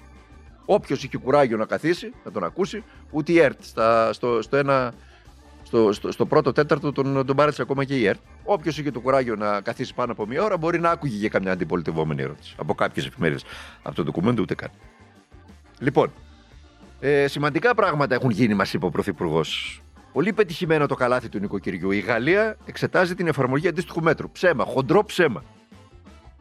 Όποιος 0.64 1.04
είχε 1.04 1.18
κουράγιο 1.18 1.56
να 1.56 1.64
καθίσει, 1.64 2.12
να 2.24 2.30
τον 2.30 2.44
ακούσει, 2.44 2.84
ούτε 3.10 3.32
η 3.32 3.38
ΕΡΤ 3.38 3.62
στα, 3.62 4.12
στο, 4.12 4.42
στο, 4.42 4.56
ένα, 4.56 4.92
στο, 5.62 5.92
στο, 5.92 6.12
στο 6.12 6.26
πρώτο 6.26 6.52
τέταρτο 6.52 6.92
τον, 6.92 7.26
τον 7.26 7.36
πάρεσε 7.36 7.62
ακόμα 7.62 7.84
και 7.84 7.96
η 7.96 8.06
ΕΡΤ. 8.06 8.20
Όποιος 8.44 8.78
είχε 8.78 8.90
το 8.90 9.00
κουράγιο 9.00 9.36
να 9.36 9.60
καθίσει 9.60 9.94
πάνω 9.94 10.12
από 10.12 10.26
μία 10.26 10.42
ώρα 10.42 10.56
μπορεί 10.56 10.80
να 10.80 10.90
άκουγε 10.90 11.16
για 11.16 11.28
καμιά 11.28 11.52
αντιπολιτευόμενη 11.52 12.22
ερώτηση. 12.22 12.54
Από 12.58 12.74
κάποιες 12.74 13.06
εφημερίδες. 13.06 13.44
Αυτό 13.76 13.92
το 13.92 14.02
ντοκουμέντο 14.02 14.42
ούτε 14.42 14.54
καν. 14.54 14.70
Λοιπόν, 15.78 16.12
ε, 17.00 17.26
σημαντικά 17.26 17.74
πράγματα 17.74 18.14
έχουν 18.14 18.30
γίνει, 18.30 18.54
μας 18.54 18.72
είπε 18.72 18.86
ο 18.86 18.90
Πρωθυπουργός. 18.90 19.82
Πολύ 20.12 20.32
πετυχημένο 20.32 20.86
το 20.86 20.94
καλάθι 20.94 21.28
του 21.28 21.38
νοικοκυριού. 21.38 21.90
Η 21.90 21.98
Γαλλία 21.98 22.56
εξετάζει 22.64 23.14
την 23.14 23.26
εφαρμογή 23.26 23.68
αντίστοιχου 23.68 24.02
μέτρου. 24.02 24.30
Ψέμα, 24.30 24.64
χοντρό 24.64 25.04
ψέμα. 25.04 25.44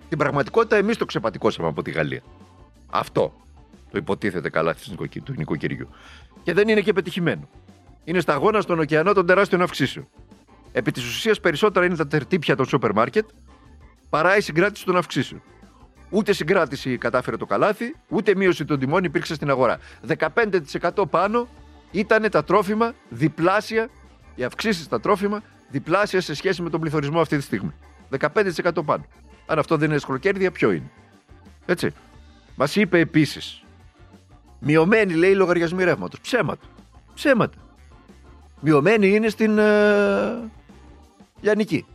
Την 0.10 0.18
πραγματικότητα 0.18 0.76
εμείς 0.76 0.98
το 0.98 1.06
ξεπατικώσαμε 1.06 1.68
από 1.68 1.82
τη 1.82 1.92
Γαλλία. 1.92 2.22
Αυτό 2.90 3.34
το 3.92 3.98
υποτίθεται 3.98 4.50
καλάθι 4.50 4.96
του 5.22 5.34
νοικοκυριού. 5.38 5.90
Και 6.44 6.54
δεν 6.54 6.68
είναι 6.68 6.82
και 6.82 6.94
πετυχημένο. 6.94 7.50
Είναι 8.04 8.20
σταγόνα 8.20 8.62
στον 8.62 8.80
ωκεανό 8.80 9.14
των 9.14 9.26
τεράστιων 9.26 9.62
αυξήσεων. 9.62 10.08
Επί 10.72 10.92
της 10.92 11.06
ουσίας 11.06 11.40
περισσότερα 11.40 11.86
είναι 11.86 11.96
τα 11.96 12.08
τερτύπια 12.08 12.56
των 12.56 12.66
σούπερ 12.66 12.94
μάρκετ 12.94 13.30
παρά 14.10 14.38
η 14.38 14.42
συγκράτηση 14.42 14.86
των 14.86 14.98
αυξήσεων. 14.98 15.42
Ούτε 16.10 16.34
συγκράτηση 16.34 16.98
κατάφερε 16.98 17.38
το 17.38 17.46
καλάθι, 17.46 17.96
ούτε 18.08 18.36
μείωση 18.36 18.66
των 18.66 18.80
τιμών 18.80 19.04
υπήρξε 19.04 19.36
στην 19.36 19.50
αγορά. 19.50 19.80
15% 20.18 21.10
πάνω 21.10 21.48
ήταν 21.92 22.30
τα 22.32 22.44
τρόφιμα 22.44 22.94
διπλάσια, 23.10 23.90
οι 24.36 24.44
αυξήσεις 24.44 24.86
στα 24.86 25.00
τρόφιμα 25.00 25.44
διπλάσια 25.70 26.22
σε 26.22 26.34
σχέση 26.34 26.62
με 26.62 26.70
τον 26.70 26.80
πληθωρισμό 26.80 27.20
αυτή 27.22 27.38
τη 27.38 27.44
στιγμή. 27.44 27.74
15% 28.20 28.86
πάνω. 28.86 29.06
Αν 29.46 29.60
αυτό 29.60 29.78
δεν 29.78 29.90
είναι 29.90 30.00
σκροκέρδια, 30.00 30.52
ποιο 30.52 30.72
είναι; 30.72 30.92
Έτσι. 31.66 31.94
Μας 32.56 32.76
είπε 32.76 33.00
επίσης. 33.00 33.64
Μειωμένοι 34.60 35.14
λέει 35.14 35.32
οι 35.32 35.36
λογαριασμοί 35.36 35.84
ρεύματος. 35.84 36.20
Ψέματα. 36.20 36.68
Ψέματα. 37.14 37.58
Μειωμένοι 38.60 39.08
είναι 39.08 39.30
στην 39.30 39.58
ε, 39.58 40.50
Λιανική. 41.42 41.86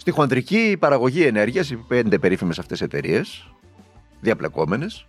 Στη 0.00 0.10
χοντρική 0.10 0.76
παραγωγή 0.78 1.22
ενέργειας, 1.22 1.70
οι 1.70 1.76
πέντε 1.76 2.18
περίφημες 2.18 2.58
αυτές 2.58 2.80
εταιρείες, 2.80 3.50
διαπλεκόμενες, 4.20 5.06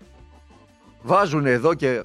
βάζουν 1.02 1.46
εδώ 1.46 1.74
και 1.74 2.04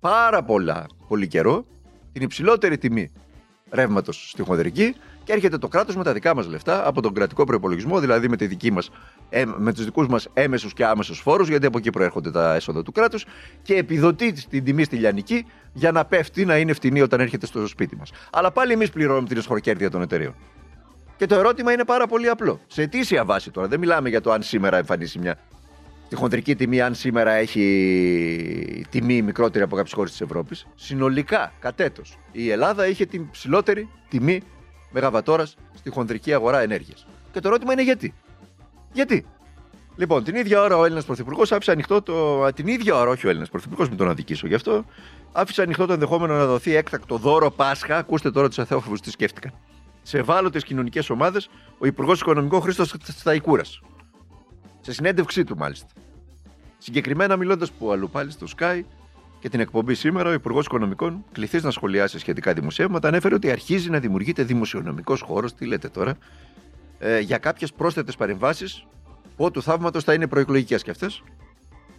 πάρα 0.00 0.42
πολλά, 0.42 0.86
πολύ 1.08 1.26
καιρό, 1.26 1.66
την 2.12 2.22
υψηλότερη 2.22 2.78
τιμή 2.78 3.10
ρεύματος 3.70 4.30
στη 4.30 4.42
χονδρική 4.42 4.94
και 5.24 5.32
έρχεται 5.32 5.58
το 5.58 5.68
κράτος 5.68 5.96
με 5.96 6.04
τα 6.04 6.12
δικά 6.12 6.34
μας 6.34 6.46
λεφτά 6.46 6.86
από 6.86 7.02
τον 7.02 7.14
κρατικό 7.14 7.44
προπολογισμό, 7.44 8.00
δηλαδή 8.00 8.28
με, 8.28 8.36
τη 8.36 8.46
δική 8.46 8.72
μας, 8.72 8.90
ε, 9.28 9.44
με 9.56 9.72
τους 9.72 9.84
δικούς 9.84 10.06
μας 10.06 10.28
έμεσους 10.32 10.72
και 10.72 10.84
άμεσους 10.84 11.18
φόρους, 11.20 11.48
γιατί 11.48 11.66
από 11.66 11.78
εκεί 11.78 11.90
προέρχονται 11.90 12.30
τα 12.30 12.54
έσοδα 12.54 12.82
του 12.82 12.92
κράτους, 12.92 13.24
και 13.62 13.74
επιδοτεί 13.74 14.32
την 14.32 14.64
τιμή 14.64 14.84
στη 14.84 14.96
λιανική 14.96 15.46
για 15.72 15.92
να 15.92 16.04
πέφτει, 16.04 16.44
να 16.44 16.58
είναι 16.58 16.72
φτηνή 16.72 17.00
όταν 17.00 17.20
έρχεται 17.20 17.46
στο 17.46 17.66
σπίτι 17.66 17.96
μας. 17.96 18.10
Αλλά 18.32 18.50
πάλι 18.50 18.72
εμείς 18.72 18.90
πληρώνουμε 18.90 19.28
την 19.28 19.36
εσχορκέρδια 19.36 19.90
των 19.90 20.02
εταιρείων. 20.02 20.34
Και 21.18 21.26
το 21.26 21.34
ερώτημα 21.34 21.72
είναι 21.72 21.84
πάρα 21.84 22.06
πολύ 22.06 22.28
απλό. 22.28 22.60
Σε 22.66 22.82
αιτήσια 22.82 23.24
βάση 23.24 23.50
τώρα, 23.50 23.68
δεν 23.68 23.78
μιλάμε 23.78 24.08
για 24.08 24.20
το 24.20 24.32
αν 24.32 24.42
σήμερα 24.42 24.76
εμφανίσει 24.76 25.18
μια 25.18 25.38
τη 26.08 26.16
χοντρική 26.16 26.56
τιμή, 26.56 26.80
αν 26.80 26.94
σήμερα 26.94 27.32
έχει 27.32 28.86
τιμή 28.90 29.22
μικρότερη 29.22 29.64
από 29.64 29.76
κάποιες 29.76 29.94
χώρες 29.94 30.10
της 30.10 30.20
Ευρώπης. 30.20 30.66
Συνολικά, 30.74 31.52
κατ' 31.58 31.80
έτος, 31.80 32.18
η 32.32 32.50
Ελλάδα 32.50 32.86
είχε 32.86 33.06
την 33.06 33.30
ψηλότερη 33.30 33.88
τιμή 34.08 34.42
μεγαβατόρας 34.90 35.56
στη 35.74 35.90
χοντρική 35.90 36.32
αγορά 36.32 36.60
ενέργειας. 36.60 37.06
Και 37.32 37.40
το 37.40 37.48
ερώτημα 37.48 37.72
είναι 37.72 37.82
γιατί. 37.82 38.14
Γιατί; 38.92 39.26
Λοιπόν, 39.96 40.24
την 40.24 40.36
ίδια 40.36 40.62
ώρα 40.62 40.76
ο 40.76 40.84
Έλληνας 40.84 41.04
Πρωθυπουργός 41.04 41.52
άφησε 41.52 41.70
ανοιχτό 41.70 42.02
το. 42.02 42.46
Την 42.52 42.66
ίδια 42.66 42.96
ώρα, 42.96 43.10
όχι 43.10 43.26
ο 43.26 43.28
Έλληνας 43.28 43.48
Πρωθυπουργός, 43.48 43.88
μην 43.88 43.98
τον 43.98 44.08
αδικήσω 44.08 44.46
γι' 44.46 44.54
αυτό. 44.54 44.84
Άφησε 45.32 45.62
ανοιχτό 45.62 45.86
το 45.86 45.92
ενδεχόμενο 45.92 46.34
να 46.34 46.46
δοθεί 46.46 46.74
έκτακτο 46.74 47.16
δώρο 47.16 47.50
Πάσχα. 47.50 47.96
Ακούστε 47.96 48.30
τώρα 48.30 48.48
τους 48.48 48.58
αθέοφοβου 48.58 48.96
τι 48.96 49.10
σκέφτηκαν. 49.10 49.52
Σε 50.08 50.18
ευάλωτες 50.18 50.64
κοινωνικές 50.64 51.10
ομάδες, 51.10 51.48
ο 51.78 51.86
Υπουργός 51.86 52.20
Οικονομικών 52.20 52.60
Χρήστος 52.60 52.94
Σταϊκούρας. 53.06 53.80
Σε 54.80 54.92
συνέντευξή 54.92 55.44
του, 55.44 55.56
μάλιστα. 55.56 55.86
Συγκεκριμένα 56.78 57.36
μιλώντας 57.36 57.70
που 57.72 57.92
αλλού 57.92 58.10
πάλι 58.10 58.30
στο 58.30 58.46
Sky 58.56 58.80
και 59.40 59.48
την 59.48 59.60
εκπομπή 59.60 59.94
σήμερα, 59.94 60.28
ο 60.28 60.32
Υπουργός 60.32 60.66
Οικονομικών, 60.66 61.24
κληθείς 61.32 61.62
να 61.62 61.70
σχολιάσει 61.70 62.18
σχετικά 62.18 62.52
δημοσιεύματα, 62.52 63.08
ανέφερε 63.08 63.34
ότι 63.34 63.50
αρχίζει 63.50 63.90
να 63.90 63.98
δημιουργείται 63.98 64.42
δημοσιονομικός 64.42 65.20
χώρος, 65.20 65.54
τι 65.54 65.66
λέτε 65.66 65.88
τώρα, 65.88 66.16
ε, 66.98 67.18
για 67.18 67.38
κάποιες 67.38 67.72
πρόσθετες 67.72 68.16
παρεμβάσεις 68.16 68.86
που 69.36 69.50
του 69.50 69.62
θαύματος 69.62 70.04
θα 70.04 70.14
είναι 70.14 70.26
προεκλογικές 70.26 70.82
και 70.82 70.90
αυτές, 70.90 71.22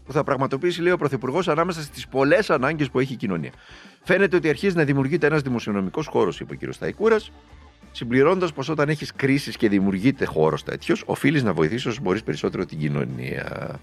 που 0.05 0.11
θα 0.11 0.23
πραγματοποιήσει, 0.23 0.81
λέει 0.81 0.91
ο 0.91 0.97
Πρωθυπουργός, 0.97 1.47
ανάμεσα 1.47 1.81
στις 1.81 2.07
πολλές 2.07 2.49
ανάγκες 2.49 2.89
που 2.89 2.99
έχει 2.99 3.13
η 3.13 3.15
κοινωνία. 3.15 3.51
Φαίνεται 4.03 4.35
ότι 4.35 4.49
αρχίζει 4.49 4.75
να 4.75 4.83
δημιουργείται 4.83 5.27
ένας 5.27 5.41
δημοσιονομικός 5.41 6.07
χώρος, 6.07 6.39
είπε 6.39 6.53
ο 6.53 6.69
κ. 6.69 6.73
Σταϊκούρας, 6.73 7.31
συμπληρώνοντας 7.91 8.53
πως 8.53 8.69
όταν 8.69 8.89
έχεις 8.89 9.13
κρίσεις 9.13 9.57
και 9.57 9.69
δημιουργείται 9.69 10.25
χώρος 10.25 10.63
τέτοιος, 10.63 11.03
οφείλεις 11.05 11.43
να 11.43 11.53
βοηθήσεις 11.53 11.85
όσο 11.85 12.01
μπορείς 12.01 12.23
περισσότερο 12.23 12.65
την 12.65 12.79
κοινωνία. 12.79 13.79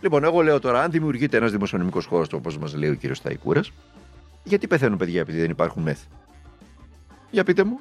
Λοιπόν, 0.00 0.24
εγώ 0.24 0.42
λέω 0.42 0.60
τώρα, 0.60 0.82
αν 0.82 0.90
δημιουργείται 0.90 1.36
ένας 1.36 1.52
δημοσιονομικός 1.52 2.04
χώρος, 2.04 2.32
όπως 2.32 2.58
μας 2.58 2.74
λέει 2.74 2.90
ο 2.90 2.94
κύριος 2.94 3.18
Σταϊκούρας, 3.18 3.72
γιατί 4.42 4.66
πεθαίνουν 4.66 4.98
παιδιά 4.98 5.20
επειδή 5.20 5.40
δεν 5.40 5.50
υπάρχουν 5.50 5.82
μεθ; 5.82 6.00
Για 7.30 7.44
πείτε 7.44 7.64
μου. 7.64 7.78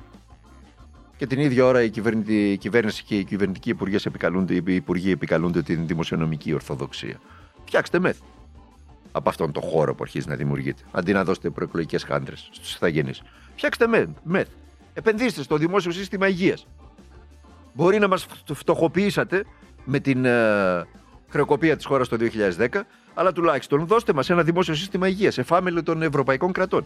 Και 1.18 1.28
την 1.28 1.40
ίδια 1.40 1.66
ώρα 1.66 1.84
η, 1.84 1.92
η 2.28 2.58
κυβέρνηση 2.58 3.04
και 3.04 3.18
οι 3.18 3.24
κυβερνητικοί 3.24 3.70
υπουργοί 3.70 3.96
επικαλούνται, 4.06 4.54
οι 4.54 4.64
υπουργοί 4.66 5.12
επικαλούνται 5.12 5.62
την 5.62 5.88
δημοσιονομική 5.88 6.54
ορθοδοξία. 6.54 7.20
Φτιάξτε 7.66 8.00
μεθ. 8.00 8.18
Από 9.12 9.30
αυτόν 9.30 9.52
τον 9.52 9.64
χώρο 9.64 9.96
που 9.96 10.04
αρχίζει 10.04 10.28
να 10.28 10.36
δημιουργείται. 10.36 10.82
Αντί 10.92 11.14
να 11.14 11.24
δώσετε 11.24 11.50
προεκλογικές 11.50 12.04
χάντρες 12.04 12.50
στους 12.52 12.76
ηθαγενείς. 12.76 13.22
Φτιάξτε 13.56 13.88
μεθ. 14.24 14.48
Επενδύστε 14.98 15.44
στο 15.44 15.58
δημόσιο 15.58 15.92
σύστημα 15.92 16.28
υγείας. 16.28 16.68
Μπορεί 17.74 18.00
να 18.00 18.08
μας 18.08 18.28
φτωχοποιήσατε 18.54 19.46
με 19.84 20.00
την 20.00 20.26
ε, 20.26 20.88
χρεοκοπία 21.30 21.76
της 21.76 21.86
χώρας 21.86 22.08
το 22.08 22.18
2010, 22.58 22.68
αλλά 23.14 23.32
τουλάχιστον 23.32 23.86
δώστε 23.86 24.14
μας 24.14 24.30
ένα 24.30 24.44
δημόσιο 24.44 24.74
σύστημα 24.76 25.08
υγείας, 25.08 25.38
εφάμελο 25.38 25.84
των 25.84 26.02
ευρωπαϊκών 26.02 26.52
κρατών. 26.52 26.86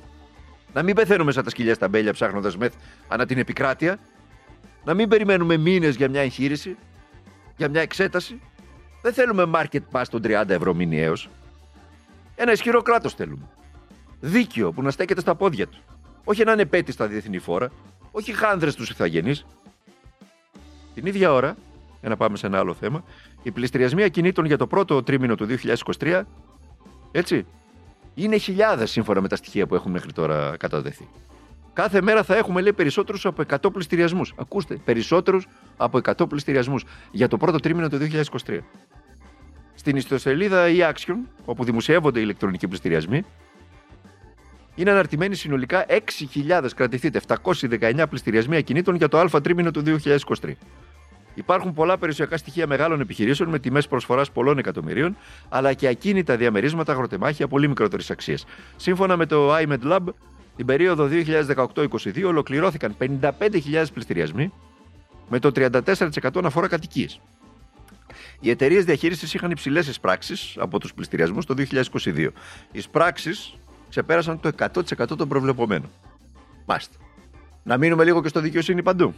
Να 0.73 0.83
μην 0.83 0.95
πεθαίνουμε 0.95 1.31
σαν 1.31 1.43
τα 1.43 1.49
σκυλιά 1.49 1.73
στα 1.73 1.87
μπέλια 1.87 2.13
ψάχνοντας 2.13 2.57
μεθ 2.57 2.73
ανά 3.07 3.25
την 3.25 3.37
επικράτεια. 3.37 3.99
Να 4.83 4.93
μην 4.93 5.09
περιμένουμε 5.09 5.57
μήνες 5.57 5.95
για 5.95 6.09
μια 6.09 6.21
εγχείρηση, 6.21 6.77
για 7.57 7.69
μια 7.69 7.81
εξέταση. 7.81 8.41
Δεν 9.01 9.13
θέλουμε 9.13 9.49
market 9.53 9.81
pass 9.91 10.03
των 10.09 10.21
30 10.23 10.49
ευρώ 10.49 10.73
μηνιαίω. 10.73 11.13
Ένα 12.35 12.51
ισχυρό 12.51 12.81
κράτος 12.81 13.13
θέλουμε. 13.13 13.45
Δίκαιο 14.19 14.71
που 14.71 14.81
να 14.81 14.91
στέκεται 14.91 15.21
στα 15.21 15.35
πόδια 15.35 15.67
του. 15.67 15.79
Όχι 16.23 16.43
να 16.43 16.51
είναι 16.51 16.65
πέτη 16.65 16.91
στα 16.91 17.07
διεθνή 17.07 17.39
φόρα. 17.39 17.69
Όχι 18.11 18.33
χάνδρε 18.33 18.71
τους 18.71 18.89
ηθαγενείς. 18.89 19.45
Την 20.93 21.05
ίδια 21.05 21.33
ώρα, 21.33 21.57
για 21.99 22.09
να 22.09 22.17
πάμε 22.17 22.37
σε 22.37 22.47
ένα 22.47 22.59
άλλο 22.59 22.73
θέμα, 22.73 23.03
οι 23.43 23.51
πληστηριασμοί 23.51 24.03
ακινήτων 24.03 24.45
για 24.45 24.57
το 24.57 24.67
πρώτο 24.67 25.03
τρίμηνο 25.03 25.35
του 25.35 25.47
2023, 25.99 26.21
έτσι, 27.11 27.45
είναι 28.15 28.37
χιλιάδες 28.37 28.91
σύμφωνα 28.91 29.21
με 29.21 29.27
τα 29.27 29.35
στοιχεία 29.35 29.67
που 29.67 29.75
έχουν 29.75 29.91
μέχρι 29.91 30.11
τώρα 30.11 30.57
καταδεθεί. 30.57 31.07
Κάθε 31.73 32.01
μέρα 32.01 32.23
θα 32.23 32.35
έχουμε 32.35 32.61
λέει 32.61 32.73
περισσότερους 32.73 33.25
από 33.25 33.43
100 33.49 33.73
πληστηριασμούς. 33.73 34.33
Ακούστε, 34.37 34.75
περισσότερους 34.75 35.47
από 35.77 35.97
100 35.97 36.29
πληστηριασμούς 36.29 36.83
για 37.11 37.27
το 37.27 37.37
πρώτο 37.37 37.59
τρίμηνο 37.59 37.89
του 37.89 37.97
2023. 38.45 38.59
Στην 39.73 39.95
ιστοσελίδα 39.95 40.65
e-Action, 40.67 41.15
όπου 41.45 41.63
δημοσιεύονται 41.63 42.19
οι 42.19 42.21
ηλεκτρονικοί 42.25 42.67
πληστηριασμοί, 42.67 43.23
είναι 44.79 44.91
αναρτημένοι 44.91 45.35
συνολικά 45.35 45.85
6.000 45.89 46.67
κρατηθείτε 46.75 47.21
719 47.27 48.03
πληστηριασμοί 48.09 48.55
ακινήτων 48.55 48.95
για 48.95 49.07
το 49.07 49.19
Α 49.19 49.41
τρίμηνο 49.41 49.71
του 49.71 49.83
2023. 50.41 50.51
Υπάρχουν 51.33 51.73
πολλά 51.73 51.97
περιουσιακά 51.97 52.37
στοιχεία 52.37 52.67
μεγάλων 52.67 52.99
επιχειρήσεων 52.99 53.49
με 53.49 53.59
τιμές 53.59 53.87
προσφοράς 53.87 54.31
πολλών 54.31 54.57
εκατομμυρίων, 54.57 55.17
αλλά 55.49 55.73
και 55.73 55.87
ακίνητα 55.87 56.37
διαμερίσματα 56.37 56.91
αγροτεμάχια 56.91 57.47
πολύ 57.47 57.67
μικρότερης 57.67 58.09
αξίας. 58.09 58.45
Σύμφωνα 58.75 59.17
με 59.17 59.25
το 59.25 59.55
iMed 59.55 59.83
Lab, 59.83 59.99
την 60.55 60.65
περίοδο 60.65 61.09
2018-2022 61.11 62.23
ολοκληρώθηκαν 62.25 62.95
55.000 62.99 63.85
πληστηριασμοί, 63.93 64.53
με 65.29 65.39
το 65.39 65.51
34% 65.55 66.43
αφορά 66.43 66.67
κατοικίες. 66.67 67.21
Οι 68.39 68.49
εταιρείες 68.49 68.85
διαχείρισης 68.85 69.33
είχαν 69.33 69.51
υψηλές 69.51 69.87
εισπράξεις 69.87 70.55
από 70.59 70.79
τους 70.79 70.93
πληστηριασμούς 70.93 71.45
το 71.45 71.53
2022. 71.53 72.33
Οι 72.71 72.77
εισπράξεις 72.77 73.59
ξεπέρασαν 73.89 74.39
το 74.39 74.51
100% 74.59 75.17
των 75.17 75.27
προβλεπωμένων. 75.27 75.89
Μάλιστα. 76.65 76.97
Να 77.63 77.77
μείνουμε 77.77 78.03
λίγο 78.03 78.21
και 78.21 78.27
στο 78.27 78.39
δικαιοσύνη 78.39 78.83
παντού. 78.83 79.13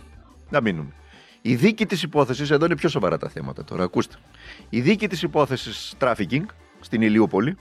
Να 0.50 0.62
μείνουμε. 0.62 0.94
Η 1.42 1.56
δίκη 1.56 1.86
της 1.86 2.04
υπόθεσης, 2.04 2.50
εδώ 2.52 2.66
είναι 2.66 2.76
πιο 2.76 2.90
σοβαρά 2.90 3.18
τα 3.18 3.30
θέματα 3.30 3.64
τώρα, 3.64 3.84
ακούστε. 3.84 4.16
Η 4.70 4.82
δίκη 4.82 5.08
της 5.08 5.22
υπόθεσης 5.22 5.94
trafficking 6.00 6.46
στην 6.80 7.02
Ηλιούπολη 7.02 7.58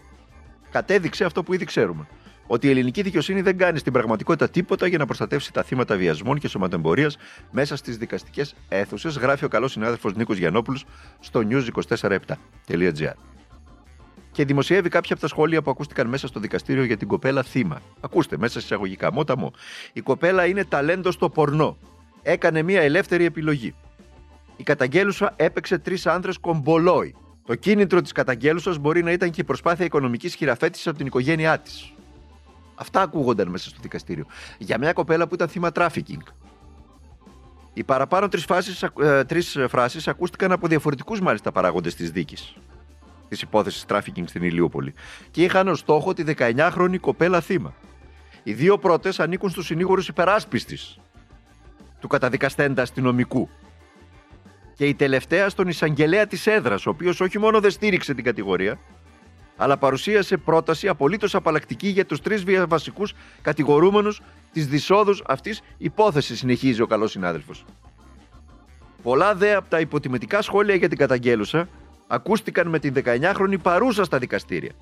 κατέδειξε 0.71 1.25
αυτό 1.25 1.43
που 1.43 1.55
ήδη 1.55 1.65
ξέρουμε. 1.65 2.07
Ότι 2.47 2.67
η 2.67 2.71
ελληνική 2.71 3.03
δικαιοσύνη 3.03 3.41
δεν 3.41 3.59
κάνει 3.59 3.79
στην 3.79 3.93
πραγματικότητα 3.93 4.49
τίποτα 4.49 4.87
για 4.87 4.99
να 4.99 5.07
προστατεύσει 5.07 5.53
τα 5.53 5.63
θύματα 5.63 5.97
βιασμών 5.97 6.39
και 6.39 6.49
σωματεμπορία 6.49 7.11
μέσα 7.51 7.77
στις 7.77 7.97
δικαστικές 7.97 8.55
αίθουσες, 8.69 9.17
γράφει 9.17 9.45
ο 9.45 9.49
καλός 9.49 9.73
συνάδελφος 9.73 10.15
Νίκος 10.15 10.39
Γιανόπουλο 10.39 10.79
στο 11.21 11.43
news247.gr. 11.51 13.13
Και 14.41 14.47
δημοσιεύει 14.47 14.89
κάποια 14.89 15.13
από 15.13 15.21
τα 15.21 15.29
σχόλια 15.29 15.63
που 15.63 15.71
ακούστηκαν 15.71 16.07
μέσα 16.07 16.27
στο 16.27 16.41
δικαστήριο 16.41 16.85
για 16.85 16.97
την 16.97 17.09
κοπέλα 17.09 17.43
θύμα. 17.43 17.81
Ακούστε, 18.01 18.39
μέσα 18.39 18.59
εισαγωγικά, 18.59 19.13
μόταμο. 19.13 19.53
Η 19.93 20.01
κοπέλα 20.01 20.47
είναι 20.47 20.65
ταλέντο 20.65 21.15
στο 21.15 21.29
πορνό 21.29 21.77
έκανε 22.23 22.63
μια 22.63 22.81
ελεύθερη 22.81 23.25
επιλογή. 23.25 23.75
Η 24.57 24.63
καταγγέλουσα 24.63 25.33
έπαιξε 25.37 25.79
τρεις 25.79 26.07
άντρες 26.07 26.39
κομπολόι. 26.39 27.15
Το 27.47 27.55
κίνητρο 27.55 28.01
της 28.01 28.13
καταγγέλουσας 28.13 28.79
μπορεί 28.79 29.03
να 29.03 29.13
ήταν 29.13 29.31
και 29.31 29.41
η 29.41 29.45
προσπάθεια 29.45 29.85
οικονομικής 29.85 30.35
χειραφέτησης 30.35 30.87
από 30.87 30.97
την 30.97 31.07
οικογένειά 31.07 31.59
της. 31.59 31.93
Αυτά 32.75 33.03
ακούγονταν 33.03 33.49
μέσα 33.49 33.69
στο 33.69 33.79
δικαστήριο. 33.83 34.27
Για 34.59 34.79
μια 34.79 34.93
κοπέλα 34.93 35.29
που 35.29 35.35
ήταν 35.35 35.49
θύμα 35.49 35.73
τράφικινγκ. 35.73 36.21
Οι 37.73 37.85
παραπάνω 37.85 38.29
τρεις 38.29 38.47
ε, 39.01 39.25
τρεις 39.25 39.59
φράσεις 39.69 40.09
ακούστηκαν 40.09 40.53
από 40.53 40.67
διαφορετικούς 40.67 41.21
μάλιστα 41.21 41.53
παράγοντες 41.53 41.95
της 41.95 42.11
δίκης 42.11 42.55
της 43.31 43.43
υπόθεσης 43.43 43.85
τράφικινγκ 43.85 44.27
στην 44.27 44.43
Ηλιούπολη 44.43 44.95
και 45.31 45.43
είχαν 45.43 45.69
ως 45.69 45.79
στόχο 45.79 46.13
τη 46.13 46.25
19χρονη 46.37 46.97
κοπέλα 47.01 47.41
θύμα. 47.41 47.75
Οι 48.43 48.53
δύο 48.53 48.79
πρώτες 48.79 49.21
ανήκουν 49.21 49.51
στους 49.51 49.67
συνήγορους 49.67 50.09
υπεράσπιστης 50.09 50.99
του 52.01 52.09
καταδικαστέντα 52.09 52.83
αστυνομικού. 52.83 53.49
Και 54.75 54.87
η 54.87 54.95
τελευταία 54.95 55.49
στον 55.49 55.69
εισαγγελέα 55.69 56.27
της 56.27 56.47
έδρας, 56.47 56.87
ο 56.87 56.91
οποίος 56.91 57.21
όχι 57.21 57.39
μόνο 57.39 57.61
δεν 57.61 57.71
στήριξε 57.71 58.15
την 58.15 58.25
κατηγορία, 58.25 58.79
αλλά 59.57 59.77
παρουσίασε 59.77 60.37
πρόταση 60.37 60.89
απολύτως 60.89 61.35
απαλλακτική 61.35 61.89
για 61.89 62.07
τους 62.07 62.21
τρεις 62.21 62.45
βασικούς 62.69 63.15
κατηγορούμενους 63.43 64.23
της 64.53 64.67
δυσόδους 64.67 65.23
αυτής 65.27 65.63
υπόθεσης, 65.79 66.39
συνεχίζει 66.39 66.83
ο 66.83 66.87
καλός 66.87 67.11
συνάδελφος. 67.11 67.65
Πολλά 69.03 69.35
δε 69.35 69.55
από 69.55 69.69
τα 69.69 69.81
υποτιμητικά 69.81 70.43
σχόλια 70.43 70.75
για 70.75 70.89
την 70.89 70.99
καταγγέλουσα 70.99 71.69
ακούστηκαν 72.13 72.69
με 72.69 72.79
την 72.79 72.95
19χρονη 73.05 73.57
παρούσα 73.63 74.05
στα 74.05 74.19
δικαστήρια. 74.19 74.73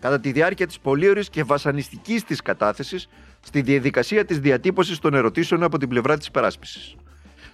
Κατά 0.00 0.20
τη 0.20 0.32
διάρκεια 0.32 0.66
της 0.66 0.78
πολύωρης 0.78 1.30
και 1.30 1.44
βασανιστικής 1.44 2.24
της 2.24 2.42
κατάθεσης 2.42 3.08
στη 3.40 3.60
διαδικασία 3.60 4.24
της 4.24 4.38
διατύπωσης 4.38 4.98
των 4.98 5.14
ερωτήσεων 5.14 5.62
από 5.62 5.78
την 5.78 5.88
πλευρά 5.88 6.16
της 6.16 6.26
υπεράσπισης. 6.26 6.96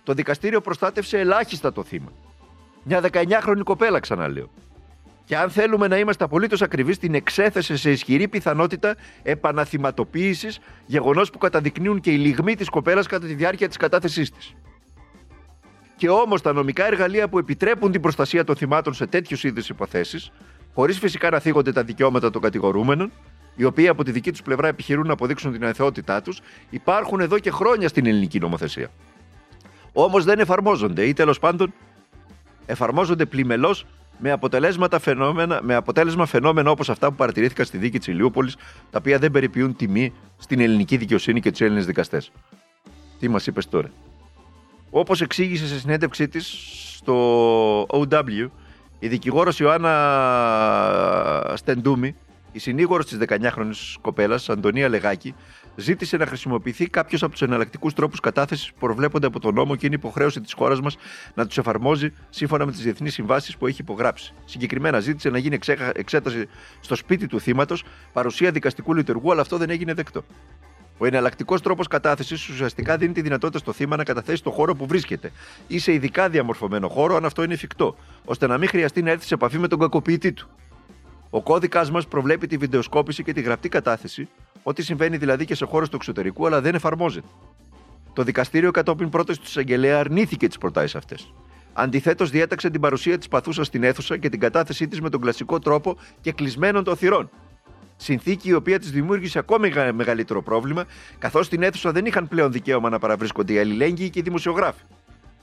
Το 0.03 0.13
δικαστήριο 0.13 0.61
προστάτευσε 0.61 1.19
ελάχιστα 1.19 1.73
το 1.73 1.85
θύμα. 1.85 2.13
Μια 2.83 3.01
19χρονη 3.01 3.63
κοπέλα, 3.65 4.01
ξαναλέω. 4.01 4.51
Και 5.25 5.37
αν 5.37 5.51
θέλουμε 5.51 5.89
να 5.89 5.99
είμαστε 5.99 6.25
απολύτως 6.25 6.63
ακριβείς, 6.63 6.99
την 6.99 7.15
εξέθεσε 7.15 7.77
σε 7.77 7.91
ισχυρή 7.91 8.29
πιθανότητα 8.29 8.97
επαναθυματοποίησης, 9.23 10.59
γεγονός 10.87 11.31
που 11.31 11.39
καταδεικνύουν 11.39 12.01
και 12.01 12.11
οι 12.11 12.17
λιγμοί 12.17 12.55
της 12.55 12.69
κοπέλας 12.69 13.07
κατά 13.07 13.27
τη 13.27 13.35
διάρκεια 13.35 13.69
της 13.69 13.77
κατάθεσής 13.77 14.31
της. 14.31 14.55
Και 16.05 16.11
όμως 16.11 16.43
τα 16.43 16.53
νομικά 16.53 16.87
εργαλεία 16.87 17.29
που 17.29 17.39
επιτρέπουν 17.39 17.93
την 17.93 18.01
προστασία 18.01 18.45
των 18.45 18.57
θυμάτων 18.57 18.95
σε 18.95 19.07
τέτοιους 19.07 19.45
είδους 19.45 19.69
υποθέσεις, 19.69 20.31
χωρίς 20.75 20.99
φυσικά 20.99 21.31
να 21.31 21.39
θίγονται 21.39 21.73
τα 21.73 21.83
δικαιώματα 21.83 22.31
των 22.31 22.43
κατηγορούμενων, 22.43 23.13
οι 23.57 23.65
οποίοι 23.65 23.89
από 23.89 24.05
τη 24.05 24.11
δική 24.11 24.31
τους 24.31 24.43
πλευρά 24.43 24.69
επιχειρούν 24.69 25.07
να 25.07 25.13
αποδείξουν 25.13 25.53
την 25.53 25.65
αθεότητά 25.65 26.23
τους, 26.23 26.41
υπάρχουν 26.71 27.21
εδώ 27.21 27.39
και 27.39 27.51
χρόνια 27.51 27.89
στην 27.89 28.07
ελληνική 28.07 28.39
νομοθεσία. 28.39 28.89
Όμως 29.93 30.25
δεν 30.25 30.39
εφαρμόζονται 30.39 31.05
ή 31.05 31.13
τέλος 31.13 31.39
πάντων 31.39 31.73
εφαρμόζονται 32.67 33.25
πλημελώς 33.25 33.87
με, 34.19 34.31
αποτελέσματα 34.31 34.99
φαινόμενα, 34.99 35.61
με 35.63 35.75
αποτέλεσμα 35.75 36.27
φαινόμενα 36.27 36.71
όπως 36.71 36.91
αυτά 36.91 37.09
που 37.09 37.15
παρατηρήθηκαν 37.15 37.67
στη 37.67 37.79
δίκη 37.79 37.99
της 37.99 38.07
Ηλιούπολης, 38.07 38.57
τα 38.91 38.99
οποία 38.99 39.19
δεν 39.19 39.31
περιποιούν 39.31 39.77
τιμή 39.77 40.13
στην 40.39 40.61
ελληνική 40.61 40.97
δικαιοσύνη 40.97 41.41
και 41.41 41.51
τους 41.51 41.61
Έλληνες 41.61 41.87
δικαστές. 41.87 42.31
Τι 43.19 43.29
μας 43.29 43.47
είπες 43.47 43.69
τώρα; 43.69 43.91
Όπως 44.97 45.21
εξήγησε 45.21 45.67
σε 45.67 45.79
συνέντευξή 45.79 46.29
της 46.29 46.57
στο 46.97 47.87
OW, 47.91 48.49
η 48.99 49.09
δικηγόρος 49.09 49.61
Ιωάννα 49.61 49.93
Στεντούμη, 51.57 52.17
η 52.53 52.59
συνήγορος 52.59 53.07
της 53.07 53.19
19χρονη 53.29 53.71
κοπέλας, 54.01 54.49
Αντωνία 54.49 54.89
Λεγάκη, 54.89 55.35
ζήτησε 55.77 56.17
να 56.17 56.27
χρησιμοποιηθεί 56.27 56.87
κάποιος 56.87 57.23
από 57.23 57.33
τους 57.33 57.43
εναλλακτικούς 57.43 57.93
τρόπους 57.93 58.21
κατάθεσης 58.21 58.73
που 58.73 58.79
προβλέπονται 58.79 59.27
από 59.27 59.41
τον 59.41 59.55
νόμο 59.55 59.77
και 59.77 59.87
είναι 59.87 59.95
υποχρέωση 59.95 60.41
της 60.41 60.53
χώρας 60.53 60.81
μας 60.81 60.97
να 61.35 61.47
τους 61.47 61.59
εφαρμόζει 61.59 62.13
σύμφωνα 62.31 62.65
με 62.65 62.71
τις 62.71 62.81
διεθνείς 62.81 63.13
συμβάσεις 63.15 63.57
που 63.57 63.67
έχει 63.67 63.81
υπογράψει. 63.81 64.33
Συγκεκριμένα 64.45 65.01
ζήτησε 65.01 65.31
να 65.31 65.39
γίνει 65.39 65.59
εξέταση 65.95 66.49
στο 66.81 66.95
σπίτι 66.95 67.27
του 67.27 67.41
θύματος, 67.41 67.85
παρουσία 68.13 68.51
δικαστικού 68.51 68.95
λειτουργού, 68.95 69.33
αλλά 69.33 69.41
αυτό 69.41 69.57
δεν 69.57 69.71
έγινε 69.71 69.95
δεκτό. 69.95 70.25
Ο 70.99 71.07
εναλλακτικός 71.07 71.63
τρόπος 71.63 71.87
κατάθεσης 71.87 72.49
ουσιαστικά 72.49 72.97
δίνει 72.97 73.13
τη 73.13 73.21
δυνατότητα 73.21 73.59
στο 73.59 73.73
θύμα 73.73 73.97
να 73.97 74.05
καταθέσει 74.05 74.43
το 74.43 74.51
χώρο 74.51 74.75
που 74.75 74.87
βρίσκεται 74.87 75.33
ή 75.67 75.79
σε 75.79 75.93
ειδικά 75.93 76.29
διαμορφωμένο 76.29 76.89
χώρο, 76.89 77.17
αν 77.17 77.25
αυτό 77.25 77.43
είναι 77.43 77.55
εφικτό, 77.55 77.97
ώστε 78.25 78.47
να 78.47 78.59
μην 78.59 78.69
χρειαστεί 78.69 79.03
να 79.03 79.11
έρθεις 79.11 79.27
σε 79.27 79.35
επαφή 79.35 79.59
με 79.59 79.69
τον 79.69 79.79
κακοποιητή 79.79 80.33
του. 80.33 80.49
Ο 81.31 81.43
κώδικα 81.43 81.91
μας 81.91 82.07
προβλέπει 82.07 82.47
τη 82.47 82.57
βιντεοσκόπηση 82.57 83.23
και 83.23 83.33
τη 83.33 83.41
γραπτή 83.41 83.69
κατάθεση, 83.69 84.29
ό,τι 84.63 84.83
συμβαίνει 84.83 85.17
δηλαδή 85.17 85.45
και 85.45 85.55
σε 85.55 85.65
χώρες 85.65 85.89
του 85.89 85.97
εξωτερικού, 85.97 86.47
αλλά 86.47 86.61
δεν 86.61 86.75
εφαρμόζεται. 86.75 87.27
Το 88.13 88.23
δικαστήριο 88.23 88.71
κατόπιν 88.71 89.09
πρότασης 89.09 89.43
του 89.43 89.49
εισαγγελέα 89.49 89.99
αρνήθηκε 89.99 90.47
τις 90.47 90.59
προτάσεις 90.59 90.95
αυτές. 90.95 91.33
Αντιθέτως, 91.73 92.31
διέταξε 92.31 92.71
την 92.71 92.81
παρουσία 92.81 93.19
της 93.19 93.29
παθούσας 93.29 93.67
στην 93.67 93.83
αίθουσα 93.83 94.17
και 94.17 94.29
την 94.29 94.41
κατάθεσή 94.41 94.89
της 94.89 95.01
με 95.01 95.11
τον 95.11 95.21
κλασικό 95.21 95.59
τρόπο 95.59 95.97
και 96.21 96.33
κλεισμένων 96.33 96.85
των 96.85 96.97
θυρών. 96.97 97.31
Συνθήκη 97.97 98.49
η 98.49 98.53
οποία 98.53 98.79
της 98.79 98.91
δημιούργησε 98.91 99.39
ακόμη 99.39 99.73
μεγαλύτερο 99.93 100.43
πρόβλημα, 100.43 100.85
καθώς 101.19 101.47
στην 101.47 101.63
αίθουσα 101.63 101.93
δεν 101.93 102.07
είχαν 102.07 102.29
πλέον 102.29 102.53
δικαίωμα 102.53 102.89
να 102.89 102.99
παραβρίσκονται 102.99 103.53
οι 103.53 103.59
αλληλέγγυοι 103.59 104.11
και 104.11 104.19
οι 104.19 104.23
δημοσιογράφοι. 104.23 104.83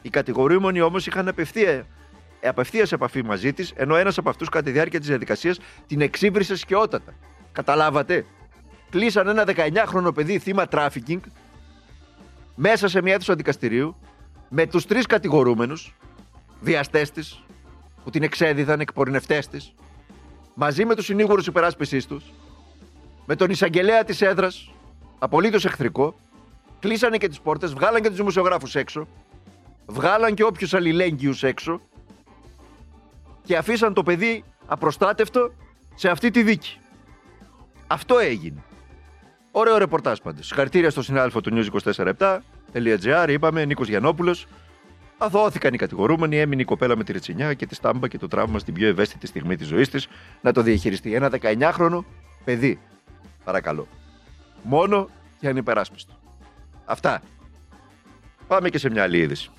Οι 0.02 0.10
κατηγορούμενοι 0.10 0.82
όμως 0.82 1.08
είχαν 1.08 1.28
απευθεία 1.28 1.86
απευθείας 2.44 2.92
επαφή 2.92 3.24
μαζί 3.24 3.54
της, 3.54 3.74
ενώ 3.76 3.96
ένας 3.96 4.18
από 4.18 4.30
αυτούς 4.30 4.50
κατά 4.50 4.64
τη 4.64 4.72
διάρκεια 4.72 5.00
της 5.00 5.08
διαδικασίας 5.08 5.60
την 5.88 6.02
εξύβρισε 6.02 6.56
σκαιότατα. 6.56 7.14
Καταλάβατε; 7.52 8.26
Κλείσαν 8.90 9.28
ένα 9.28 9.44
19χρονο 9.48 10.14
παιδί 10.14 10.40
θύμα 10.40 10.68
τράφικινγκ 10.68 11.22
μέσα 12.56 12.88
σε 12.88 13.02
μια 13.02 13.14
αίθουσα 13.14 13.36
δικαστηρίου 13.36 13.96
με 14.50 14.66
τους 14.66 14.86
τρεις 14.86 15.06
κατηγορούμενους, 15.06 15.96
βιαστές 16.62 17.12
της, 17.12 17.44
που 18.04 18.10
την 18.10 18.24
εξέδιδαν, 18.24 18.80
εκπορνευτές 18.80 19.48
της, 19.48 19.74
μαζί 20.54 20.86
με 20.86 20.96
τους 20.96 21.06
συνήγορους 21.06 21.48
υπεράσπιση 21.48 22.08
τους, 22.08 22.24
με 23.32 23.38
τον 23.38 23.50
εισαγγελέα 23.50 24.04
της 24.04 24.22
έδρας, 24.22 24.72
απολύτως 25.20 25.66
εχθρικό, 25.66 26.16
κλείσανε 26.80 27.18
και 27.18 27.28
τις 27.28 27.40
πόρτες, 27.40 27.74
βγάλαν 27.74 28.02
και 28.02 28.08
τους 28.08 28.18
δημοσιογράφους 28.18 28.76
έξω, 28.76 29.08
βγάλαν 29.86 30.34
και 30.34 30.44
όποιους 30.44 30.74
αλληλέγγυους 30.74 31.44
έξω 31.44 31.82
και 33.44 33.58
αφήσαν 33.58 33.94
το 33.94 34.04
παιδί 34.04 34.44
απροστάτευτο 34.66 35.54
σε 35.96 36.10
αυτή 36.10 36.32
τη 36.32 36.44
δίκη. 36.44 36.78
Αυτό 37.88 38.18
έγινε. 38.18 38.64
Ωραίο 39.52 39.78
ρεπορτάζ 39.78 40.20
πάντως. 40.20 40.48
Συγχαρητήρια 40.48 40.90
στο 40.90 41.02
συνάδελφο 41.02 41.42
του 41.42 41.52
News 41.54 41.94
24 42.74 43.28
είπαμε, 43.28 43.66
Νίκος 43.66 43.88
Γιαννόπουλος. 43.88 44.48
Αθώθηκαν 45.18 45.74
οι 45.74 45.78
κατηγορούμενοι, 45.78 46.40
έμεινε 46.40 46.62
η 46.62 46.66
κοπέλα 46.66 46.98
με 46.98 47.04
τη 47.04 47.12
ρετσινιά 47.12 47.54
και 47.54 47.66
τη 47.66 47.76
στάμπα 47.76 48.08
και 48.08 48.18
το 48.18 48.28
τραύμα 48.28 48.60
στην 48.60 48.74
πιο 48.74 48.88
ευαίσθητη 48.88 49.28
στιγμή 49.28 49.56
της 49.56 49.68
ζωής 49.68 49.90
της 49.90 50.08
να 50.42 50.52
το 50.52 50.62
διαχειριστεί. 50.62 51.14
Ένα 51.14 51.30
19χρονο 51.42 52.04
παιδί. 52.44 52.80
Παρακαλώ. 53.44 53.88
Μόνο 54.64 55.10
και 55.40 55.48
ανυπεράσπιστο. 55.48 56.14
Αυτά. 56.86 57.22
Πάμε 58.48 58.70
και 58.70 58.78
σε 58.78 58.90
μια 58.90 59.04
άλλη 59.04 59.18
είδηση. 59.18 59.52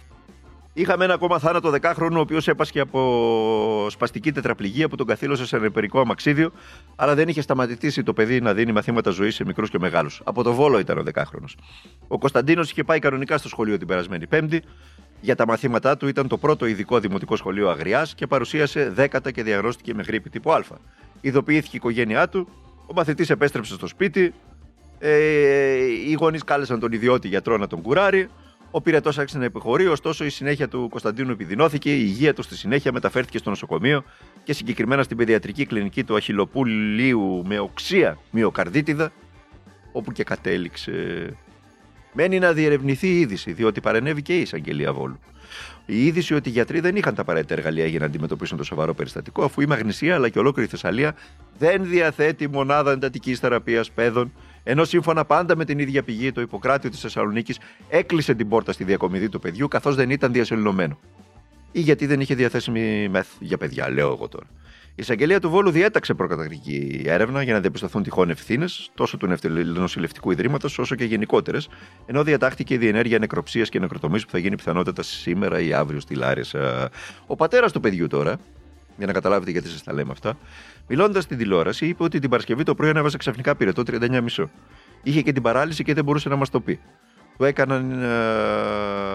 Είχαμε 0.75 1.05
ένα 1.05 1.14
ακόμα 1.14 1.38
θάνατο 1.38 1.71
δεκάχρονο, 1.71 2.18
ο 2.18 2.21
οποίος 2.21 2.49
έπασχε 2.49 2.81
από 2.81 3.87
σπαστική 3.90 4.33
τετραπληγία 4.33 4.88
που 4.88 4.97
τον 4.97 5.07
καθήλωσε 5.07 5.47
σε 5.47 5.59
νεπερικό 5.59 6.01
αμαξίδιο, 6.01 6.53
αλλά 6.97 7.14
δεν 7.14 7.29
είχε 7.29 7.40
σταματήσει 7.40 8.03
το 8.03 8.12
παιδί 8.12 8.40
να 8.40 8.55
δίνει 8.55 8.73
μαθήματα 8.73 9.11
ζωής 9.11 9.35
σε 9.35 9.45
μικρούς 9.45 9.71
και 9.71 9.79
μεγάλους. 9.79 10.21
Από 10.25 10.42
το 10.42 10.53
Βόλο 10.53 10.79
ήταν 10.79 10.99
ο 10.99 11.03
δεκάχρονος. 11.03 11.57
Ο 12.09 12.18
Κωνσταντίνος 12.18 12.71
είχε 12.71 12.85
πάει 12.85 12.99
κανονικά 12.99 13.38
στο 13.38 13.49
σχολείο 13.49 13.79
την 13.79 13.87
περασμένη 13.87 14.27
Πέμπτη. 14.27 14.62
Για 15.21 15.37
τα 15.37 15.47
μαθήματά 15.47 15.97
του 15.97 16.09
ήταν 16.09 16.29
το 16.29 16.38
πρώτο 16.38 16.66
ειδικό 16.66 16.99
δημοτικό 16.99 17.37
σχολείο 17.37 17.68
Αγριάς 17.71 18.14
και 18.14 18.27
παρουσίασε 18.27 18.90
δέκατα 18.90 19.31
και 19.31 19.42
διαγνώστηκε 19.42 19.95
με 19.95 20.03
γρήπη 20.03 20.31
τύπου 20.31 20.53
Α. 20.53 20.62
Ειδοποιήθηκε 21.21 21.77
η 21.77 21.79
οικογένειά 21.83 22.29
του, 22.29 22.49
ο 22.92 22.94
μαθητής 22.94 23.31
επέστρεψε 23.31 23.74
στο 23.74 23.87
σπίτι, 23.87 24.35
ε, 24.98 25.11
οι 26.09 26.12
γονείς 26.12 26.44
κάλεσαν 26.44 26.81
τον 26.81 26.92
ιδιώτη 26.92 27.28
γιατρό 27.28 27.57
να 27.57 27.66
τον 27.66 27.83
κουράρει. 27.83 28.28
Ο 28.70 28.81
πυρετός 28.81 29.18
άρχισε 29.18 29.38
να 29.38 29.44
υποχωρεί, 29.44 29.87
ωστόσο 29.87 30.24
η 30.24 30.31
συνέχεια 30.31 30.68
του 30.68 30.87
Κωνσταντίνου 30.90 31.31
επιδεινώθηκε, 31.31 31.96
η 31.96 32.02
υγεία 32.05 32.35
του 32.35 32.42
στη 32.42 32.57
συνέχεια 32.57 32.92
μεταφέρθηκε 32.92 33.38
στο 33.38 33.50
νοσοκομείο 33.50 34.05
και 34.44 34.52
συγκεκριμένα 34.52 35.02
στην 35.02 35.16
παιδιατρική 35.16 35.66
κλινική 35.66 36.05
του 36.05 36.16
Αχυλοπούλιου 36.16 37.42
με 37.46 37.59
οξία 37.59 38.18
μυοκαρδίτιδα, 38.31 39.12
όπου 39.92 40.12
και 40.12 40.24
κατέληξε. 40.24 40.92
Μένει 42.12 42.38
να 42.38 42.52
διερευνηθεί 42.52 43.09
η 43.09 43.20
είδηση, 43.20 43.52
διότι 43.52 43.81
παρενέβη 43.81 44.22
και 44.22 44.37
η 44.37 44.40
εισαγγελία 44.40 44.92
Βόλου. 44.92 45.18
Η 45.87 46.07
είδηση 46.07 46.35
ότι 46.35 46.49
οι 46.49 46.53
γιατροί 46.53 46.81
δεν 46.81 46.97
είχαν 46.97 47.15
τα 47.15 47.23
απαραίτητα 47.23 47.55
εργαλεία 47.55 47.87
για 47.87 47.99
να 47.99 48.05
αντιμετωπίσουν 48.05 48.57
το 48.57 48.65
σοβαρό 48.65 48.95
περιστατικό, 48.95 49.45
αφού 49.45 49.61
η 49.61 49.67
Μαγνησία 49.67 50.15
αλλά 50.15 50.29
και 50.29 50.38
ολόκληρη 50.38 50.69
η 50.69 50.71
Θεσσαλία 50.71 51.15
δεν 51.59 51.85
διαθέτει 51.85 52.49
μονάδα 52.49 52.93
εντατικής 52.93 53.38
θεραπείας 53.38 53.91
παιδών 53.91 54.33
ενώ 54.65 54.85
σύμφωνα 54.85 55.25
πάντα 55.25 55.57
με 55.57 55.65
την 55.65 55.79
ίδια 55.79 56.03
πηγή, 56.03 56.33
το 56.33 56.41
Ιπποκράτιο 56.41 56.91
της 56.91 57.01
Θεσσαλονίκης 57.01 57.59
έκλεισε 57.88 58.35
την 58.35 58.49
πόρτα 58.49 58.73
στη 58.73 58.85
διακομιδή 58.85 59.29
του 59.29 59.41
παιδιού 59.41 59.69
καθώς 59.69 59.95
δεν 59.95 60.11
ήταν 60.11 60.33
διασωληνωμένο. 60.33 60.99
Ή 61.73 61.81
γιατί 61.81 62.07
δεν 62.07 62.21
είχε 62.21 62.35
διαθέσιμη 62.35 63.09
μεθ 63.09 63.29
για 63.38 63.59
παιδιά, 63.59 63.91
λέω 63.91 64.12
εγώ 64.12 64.29
τώρα. 64.29 64.47
Η 64.94 65.02
εισαγγελία 65.02 65.40
του 65.40 65.50
Βόλου 65.50 65.70
διέταξε 65.70 66.14
προκαταρκτική 66.14 67.02
έρευνα 67.07 67.42
για 67.42 67.52
να 67.52 67.61
διαπιστωθούν 67.61 68.02
τυχόν 68.02 68.31
ευθύνες 68.31 68.90
τόσο 68.94 69.16
του 69.16 69.37
νοσηλευτικού 69.64 70.31
ιδρύματος 70.31 70.78
όσο 70.78 70.94
και 70.94 71.05
γενικότερες, 71.05 71.68
ενώ 72.07 72.22
διατάχθηκε 72.22 72.74
η 72.74 72.76
διενέργεια 72.76 73.18
νεκροψίας 73.18 73.68
και 73.68 73.78
νεκροτομής 73.78 74.24
που 74.24 74.31
θα 74.31 74.38
γίνει 74.38 74.57
πιθανότατα 74.57 75.02
σήμερα 75.02 75.61
ή 75.61 75.72
αύριο 75.72 76.00
στη 76.00 76.14
Λάρισα. 76.14 76.90
Ο 77.26 77.37
πατέρας 77.37 77.72
του 77.72 77.81
παιδιού 77.81 78.07
τώρα, 78.07 78.37
για 78.96 79.07
να 79.07 79.12
καταλάβετε 79.12 79.50
γιατί 79.50 79.68
σας 79.68 79.83
τα 79.83 79.92
λέμε 79.92 80.11
αυτά, 80.12 80.37
Μιλώντας 80.88 81.24
στην 81.24 81.38
τηλεόραση, 81.38 81.87
είπε 81.87 82.02
ότι 82.02 82.18
την 82.18 82.31
Παρασκευή 82.31 82.62
το 82.62 82.74
πρωί 82.74 82.90
ανέβασε 82.90 83.16
ξαφνικά 83.16 83.57
πυρετό 83.57 83.83
39,5. 83.87 84.44
Είχε 85.02 85.22
και 85.22 85.33
την 85.33 85.42
παράλυση 85.42 85.85
και 85.85 85.94
δεν 85.94 86.05
μπορούσε 86.05 86.28
να 86.28 86.37
μας 86.37 86.50
το 86.50 86.61
πει. 86.61 86.81
Του 87.37 87.44
έκαναν 87.44 88.02
ε, 88.02 88.07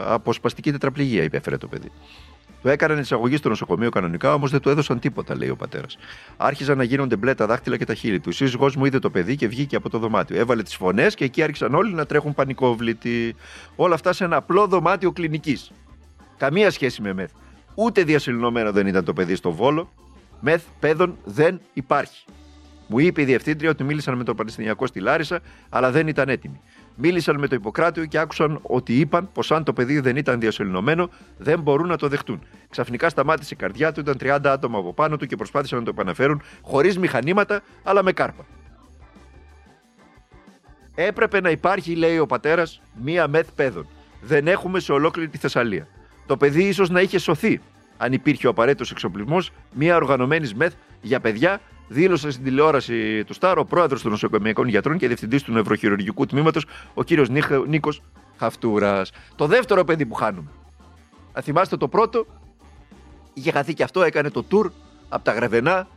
αποσπαστική 0.05 0.71
τετραπληγία, 0.71 1.23
υπέφερε 1.23 1.57
το 1.57 1.67
παιδί. 1.67 1.91
Του 2.67 2.73
έκαναν 2.73 2.99
εισαγωγή 2.99 3.38
στο 3.38 3.49
νοσοκομείο 3.49 3.89
κανονικά, 3.89 4.34
όμως 4.34 4.51
δεν 4.51 4.60
του 4.60 4.69
έδωσαν 4.69 4.99
τίποτα, 4.99 5.36
λέει 5.36 5.49
ο 5.49 5.56
πατέρας. 5.56 5.97
Άρχιζαν 6.38 6.77
να 6.77 6.84
γίνονται 6.84 7.15
μπλε 7.15 7.34
τα 7.34 7.45
δάχτυλα 7.45 7.77
και 7.77 7.86
τα 7.86 7.93
χείλη 7.93 8.19
του. 8.19 8.30
Η 8.30 8.34
σύζυγό 8.34 8.71
μου 8.77 8.86
είδε 8.86 8.99
το 8.99 9.10
παιδί 9.10 9.36
και 9.36 9.47
βγήκε 9.47 9.75
από 9.75 9.89
το 9.89 9.97
δωμάτιο. 9.97 10.39
Έβαλε 10.39 10.63
τις 10.63 10.75
φωνές 10.75 11.15
και 11.15 11.23
εκεί 11.23 11.43
άρχισαν 11.43 11.73
όλοι 11.73 11.93
να 11.93 12.06
τρέχουν 12.06 12.34
πανικόβλητοι. 12.34 13.36
Όλα 13.75 13.93
αυτά 13.93 14.13
σε 14.13 14.23
ένα 14.23 14.36
απλό 14.36 14.67
δωμάτιο 14.67 15.12
κλινικής. 15.12 15.71
Καμία 16.38 16.71
σχέση 16.71 17.01
με 17.01 17.13
μεθ. 17.13 17.32
Ούτε 17.75 18.03
διασυλληνωμένο 18.03 18.71
δεν 18.71 18.88
ήταν 18.88 19.03
το 19.03 19.13
παιδί 19.13 19.36
στο 19.36 19.51
βόλο, 19.51 19.91
Μεθ 20.39 20.63
παιδών 20.80 21.17
δεν 21.23 21.62
υπάρχει. 21.73 22.25
Μου 22.88 22.99
είπε 22.99 23.21
η 23.21 23.25
διευθύντρια 23.25 23.69
ότι 23.69 23.84
μίλησαν 23.84 24.17
με 24.17 24.23
τον 24.23 24.36
Παλαιστινιακό 24.36 24.88
στη 24.88 24.99
Λάρισα, 24.99 25.39
αλλά 25.69 25.91
δεν 25.91 26.08
ήταν 26.08 26.30
έτοιμοι. 26.30 26.60
Μίλησαν 26.99 27.39
με 27.39 27.47
το 27.47 27.55
Ιπποκράτιο 27.55 28.05
και 28.05 28.17
άκουσαν 28.17 28.60
ότι 28.62 28.99
είπαν 28.99 29.29
πως 29.33 29.51
αν 29.51 29.63
το 29.63 29.73
παιδί 29.73 29.99
δεν 29.99 30.15
ήταν 30.15 30.39
διασωληνωμένο, 30.39 31.10
δεν 31.38 31.60
μπορούν 31.60 31.88
να 31.88 31.97
το 31.97 32.07
δεχτούν. 32.07 32.41
Ξαφνικά 32.69 33.10
σταμάτησε 33.10 33.53
η 33.53 33.57
καρδιά 33.57 33.91
του, 33.91 33.99
ήταν 33.99 34.17
30 34.21 34.39
άτομα 34.43 34.77
από 34.77 34.93
πάνω 34.93 35.17
του 35.17 35.25
και 35.25 35.36
προσπάθησαν 35.36 35.79
να 35.79 35.83
το 35.83 35.89
επαναφέρουν 35.89 36.41
χωρίς 36.62 36.97
μηχανήματα, 36.97 37.62
αλλά 37.83 38.03
με 38.03 38.12
κάρπα. 38.12 38.45
Έπρεπε 40.95 41.41
να 41.41 41.49
υπάρχει, 41.49 41.95
λέει 41.95 42.17
ο 42.17 42.25
πατέρας, 42.25 42.81
μία 43.01 43.27
μεθ 43.27 43.49
παιδών. 43.55 43.88
Δεν 44.21 44.47
έχουμε 44.47 44.79
σε 44.79 44.91
ολόκληρη 44.91 45.29
τη 45.29 45.38
Θεσσαλία. 45.38 45.88
Το 46.25 46.38
παιδί 46.38 46.63
ίσως 46.63 46.89
να 46.89 47.01
είχε 47.01 47.19
σωθεί 47.19 47.62
αν 47.97 48.13
υπήρχε 48.13 48.47
ο 48.47 48.49
απαραίτητος 48.49 48.91
εξοπλισμός 48.91 49.51
μια 49.73 49.95
οργανωμένης 49.95 50.53
μεθ 50.53 50.73
για 51.01 51.19
παιδιά, 51.19 51.62
δήλωσε 51.88 52.32
στην 52.32 52.43
τηλεόραση 52.43 53.23
του 53.23 53.34
Στάρο 53.34 53.62
ο 53.62 53.65
πρόεδρος 53.65 54.02
των 54.02 54.12
νοσοκομιακών 54.12 54.67
γιατρών 54.67 54.97
και 54.97 55.08
διευθυντής 55.08 55.43
του 55.43 55.52
νευροχειρουργικού 55.52 56.26
τμήματος, 56.26 56.65
ο 56.93 57.04
κύριος 57.04 57.30
Νίκος 57.67 58.02
Χαυτούρας. 58.38 59.12
Το 59.36 59.45
δεύτερο 59.45 59.84
παιδί 59.84 60.06
που 60.06 60.13
χάνουμε. 60.13 60.50
Αν 61.34 61.43
θυμάστε 61.43 61.78
το 61.78 61.88
πρώτο, 61.88 62.26
είχε 63.34 63.52
χαθεί 63.52 63.73
και 63.73 63.84
αυτό, 63.84 64.04
έκανε 64.04 64.30
το 64.30 64.45
tour 64.52 64.71
από 65.10 65.23
τα 65.23 65.32
Γρεβενά, 65.32 65.88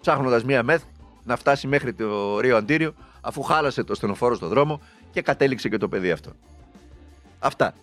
ψάχνοντας 0.00 0.44
μία 0.44 0.62
μεθ 0.62 0.82
να 1.24 1.36
φτάσει 1.36 1.66
μέχρι 1.66 1.92
το 1.92 2.40
Ρίο 2.40 2.56
Αντίριο, 2.56 2.94
αφού 3.20 3.42
χάλασε 3.42 3.84
το 3.84 3.94
στενοφόρο 3.94 4.34
στο 4.34 4.48
δρόμο 4.48 4.80
και 5.10 5.22
κατέληξε 5.22 5.68
και 5.68 5.78
το 5.78 5.88
παιδί 5.88 6.10
αυτό. 6.10 6.32
Αυτά. 7.38 7.74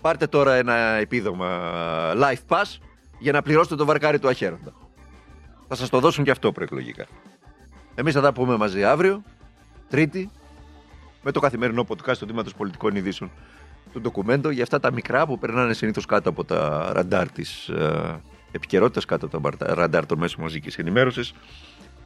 Πάρτε 0.00 0.26
τώρα 0.26 0.54
ένα 0.54 0.74
επίδομα 0.74 1.60
life 2.16 2.56
pass 2.56 2.78
για 3.18 3.32
να 3.32 3.42
πληρώσετε 3.42 3.76
το 3.76 3.84
βαρκάρι 3.84 4.18
του 4.18 4.28
αχαίροντα. 4.28 4.72
Θα 5.74 5.78
σας 5.80 5.90
το 5.90 6.00
δώσουν 6.00 6.24
και 6.24 6.30
αυτό 6.30 6.52
προεκλογικά. 6.52 7.06
Εμείς 7.94 8.14
θα 8.14 8.20
τα 8.20 8.32
πούμε 8.32 8.56
μαζί 8.56 8.84
αύριο, 8.84 9.22
Τρίτη, 9.88 10.30
με 11.22 11.30
το 11.30 11.40
καθημερινό 11.40 11.86
podcast 11.88 12.16
του 12.18 12.26
Δήματος 12.26 12.54
Πολιτικών 12.54 12.96
Ειδήσεων 12.96 13.30
του 13.92 14.00
ντοκουμέντο 14.00 14.50
για 14.50 14.62
αυτά 14.62 14.80
τα 14.80 14.92
μικρά 14.92 15.26
που 15.26 15.38
περνάνε 15.38 15.72
συνήθως 15.72 16.06
κάτω 16.06 16.28
από 16.28 16.44
τα 16.44 16.90
ραντάρ 16.92 17.30
της 17.30 17.68
ε, 17.68 18.20
επικαιρότητας, 18.52 19.04
κάτω 19.04 19.26
από 19.32 19.56
τα 19.56 19.74
ραντάρ 19.74 20.06
των 20.06 20.18
μέσων 20.18 20.42
μαζικής 20.42 20.78
ενημέρωσης, 20.78 21.32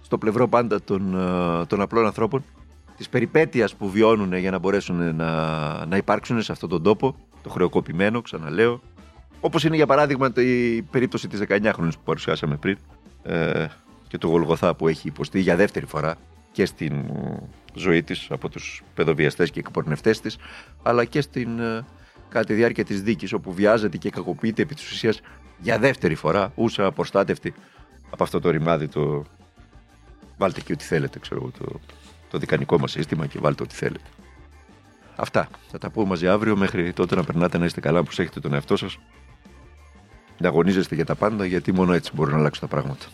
στο 0.02 0.18
πλευρό 0.18 0.48
πάντα 0.48 0.82
των, 0.82 1.14
ε, 1.14 1.66
των 1.66 1.80
απλών 1.80 2.06
ανθρώπων, 2.06 2.44
της 2.96 3.08
περιπέτειας 3.08 3.74
που 3.74 3.90
βιώνουν 3.90 4.34
για 4.34 4.50
να 4.50 4.58
μπορέσουν 4.58 5.16
να, 5.16 5.86
να 5.86 5.96
υπάρξουν 5.96 6.42
σε 6.42 6.52
αυτόν 6.52 6.68
τον 6.68 6.82
τόπο, 6.82 7.16
το 7.42 7.48
χρεοκοπημένο, 7.48 8.20
ξαναλέω. 8.20 8.80
Όπως 9.40 9.64
είναι 9.64 9.76
για 9.76 9.86
παράδειγμα 9.86 10.32
η 10.36 10.82
περίπτωση 10.82 11.28
της 11.28 11.40
19χρονη 11.48 11.90
που 11.90 12.02
παρουσιάσαμε 12.04 12.56
πριν 12.56 12.78
ε, 13.26 13.66
και 14.08 14.18
του 14.18 14.28
Γολγοθά 14.28 14.74
που 14.74 14.88
έχει 14.88 15.08
υποστεί 15.08 15.40
για 15.40 15.56
δεύτερη 15.56 15.86
φορά 15.86 16.16
και 16.52 16.66
στην 16.66 17.04
ζωή 17.74 18.02
της 18.02 18.26
από 18.30 18.48
τους 18.48 18.82
παιδοβιαστές 18.94 19.50
και 19.50 19.58
εκπορνευτές 19.58 20.20
της 20.20 20.36
αλλά 20.82 21.04
και 21.04 21.20
στην, 21.20 21.60
ε, 21.60 21.84
κατά 22.28 22.44
τη 22.44 22.54
διάρκεια 22.54 22.84
της 22.84 23.02
δίκης 23.02 23.32
όπου 23.32 23.52
βιάζεται 23.52 23.96
και 23.96 24.10
κακοποιείται 24.10 24.62
επί 24.62 24.74
της 24.74 24.90
ουσίας 24.90 25.20
για 25.58 25.78
δεύτερη 25.78 26.14
φορά 26.14 26.52
ούσα 26.54 26.86
αποστάτευτη 26.86 27.54
από 28.10 28.22
αυτό 28.22 28.40
το 28.40 28.50
ρημάδι 28.50 28.88
το 28.88 29.24
βάλτε 30.36 30.60
και 30.60 30.72
ό,τι 30.72 30.84
θέλετε 30.84 31.18
ξέρω 31.18 31.50
το, 31.58 31.80
το 32.30 32.38
δικανικό 32.38 32.78
μας 32.78 32.90
σύστημα 32.90 33.26
και 33.26 33.38
βάλτε 33.38 33.62
ό,τι 33.62 33.74
θέλετε. 33.74 34.04
Αυτά. 35.16 35.48
Θα 35.70 35.78
τα 35.78 35.90
πούμε 35.90 36.06
μαζί 36.06 36.28
αύριο. 36.28 36.56
Μέχρι 36.56 36.92
τότε 36.92 37.14
να 37.14 37.24
περνάτε 37.24 37.58
να 37.58 37.64
είστε 37.64 37.80
καλά, 37.80 38.02
που 38.02 38.10
έχετε 38.10 38.40
τον 38.40 38.54
εαυτό 38.54 38.76
σας. 38.76 38.98
Να 40.38 40.48
αγωνίζεστε 40.48 40.94
για 40.94 41.04
τα 41.04 41.14
πάντα, 41.14 41.46
γιατί 41.46 41.72
μόνο 41.72 41.92
έτσι 41.92 42.10
μπορούν 42.14 42.32
να 42.32 42.38
αλλάξουν 42.38 42.68
τα 42.68 42.74
πράγματα. 42.74 43.06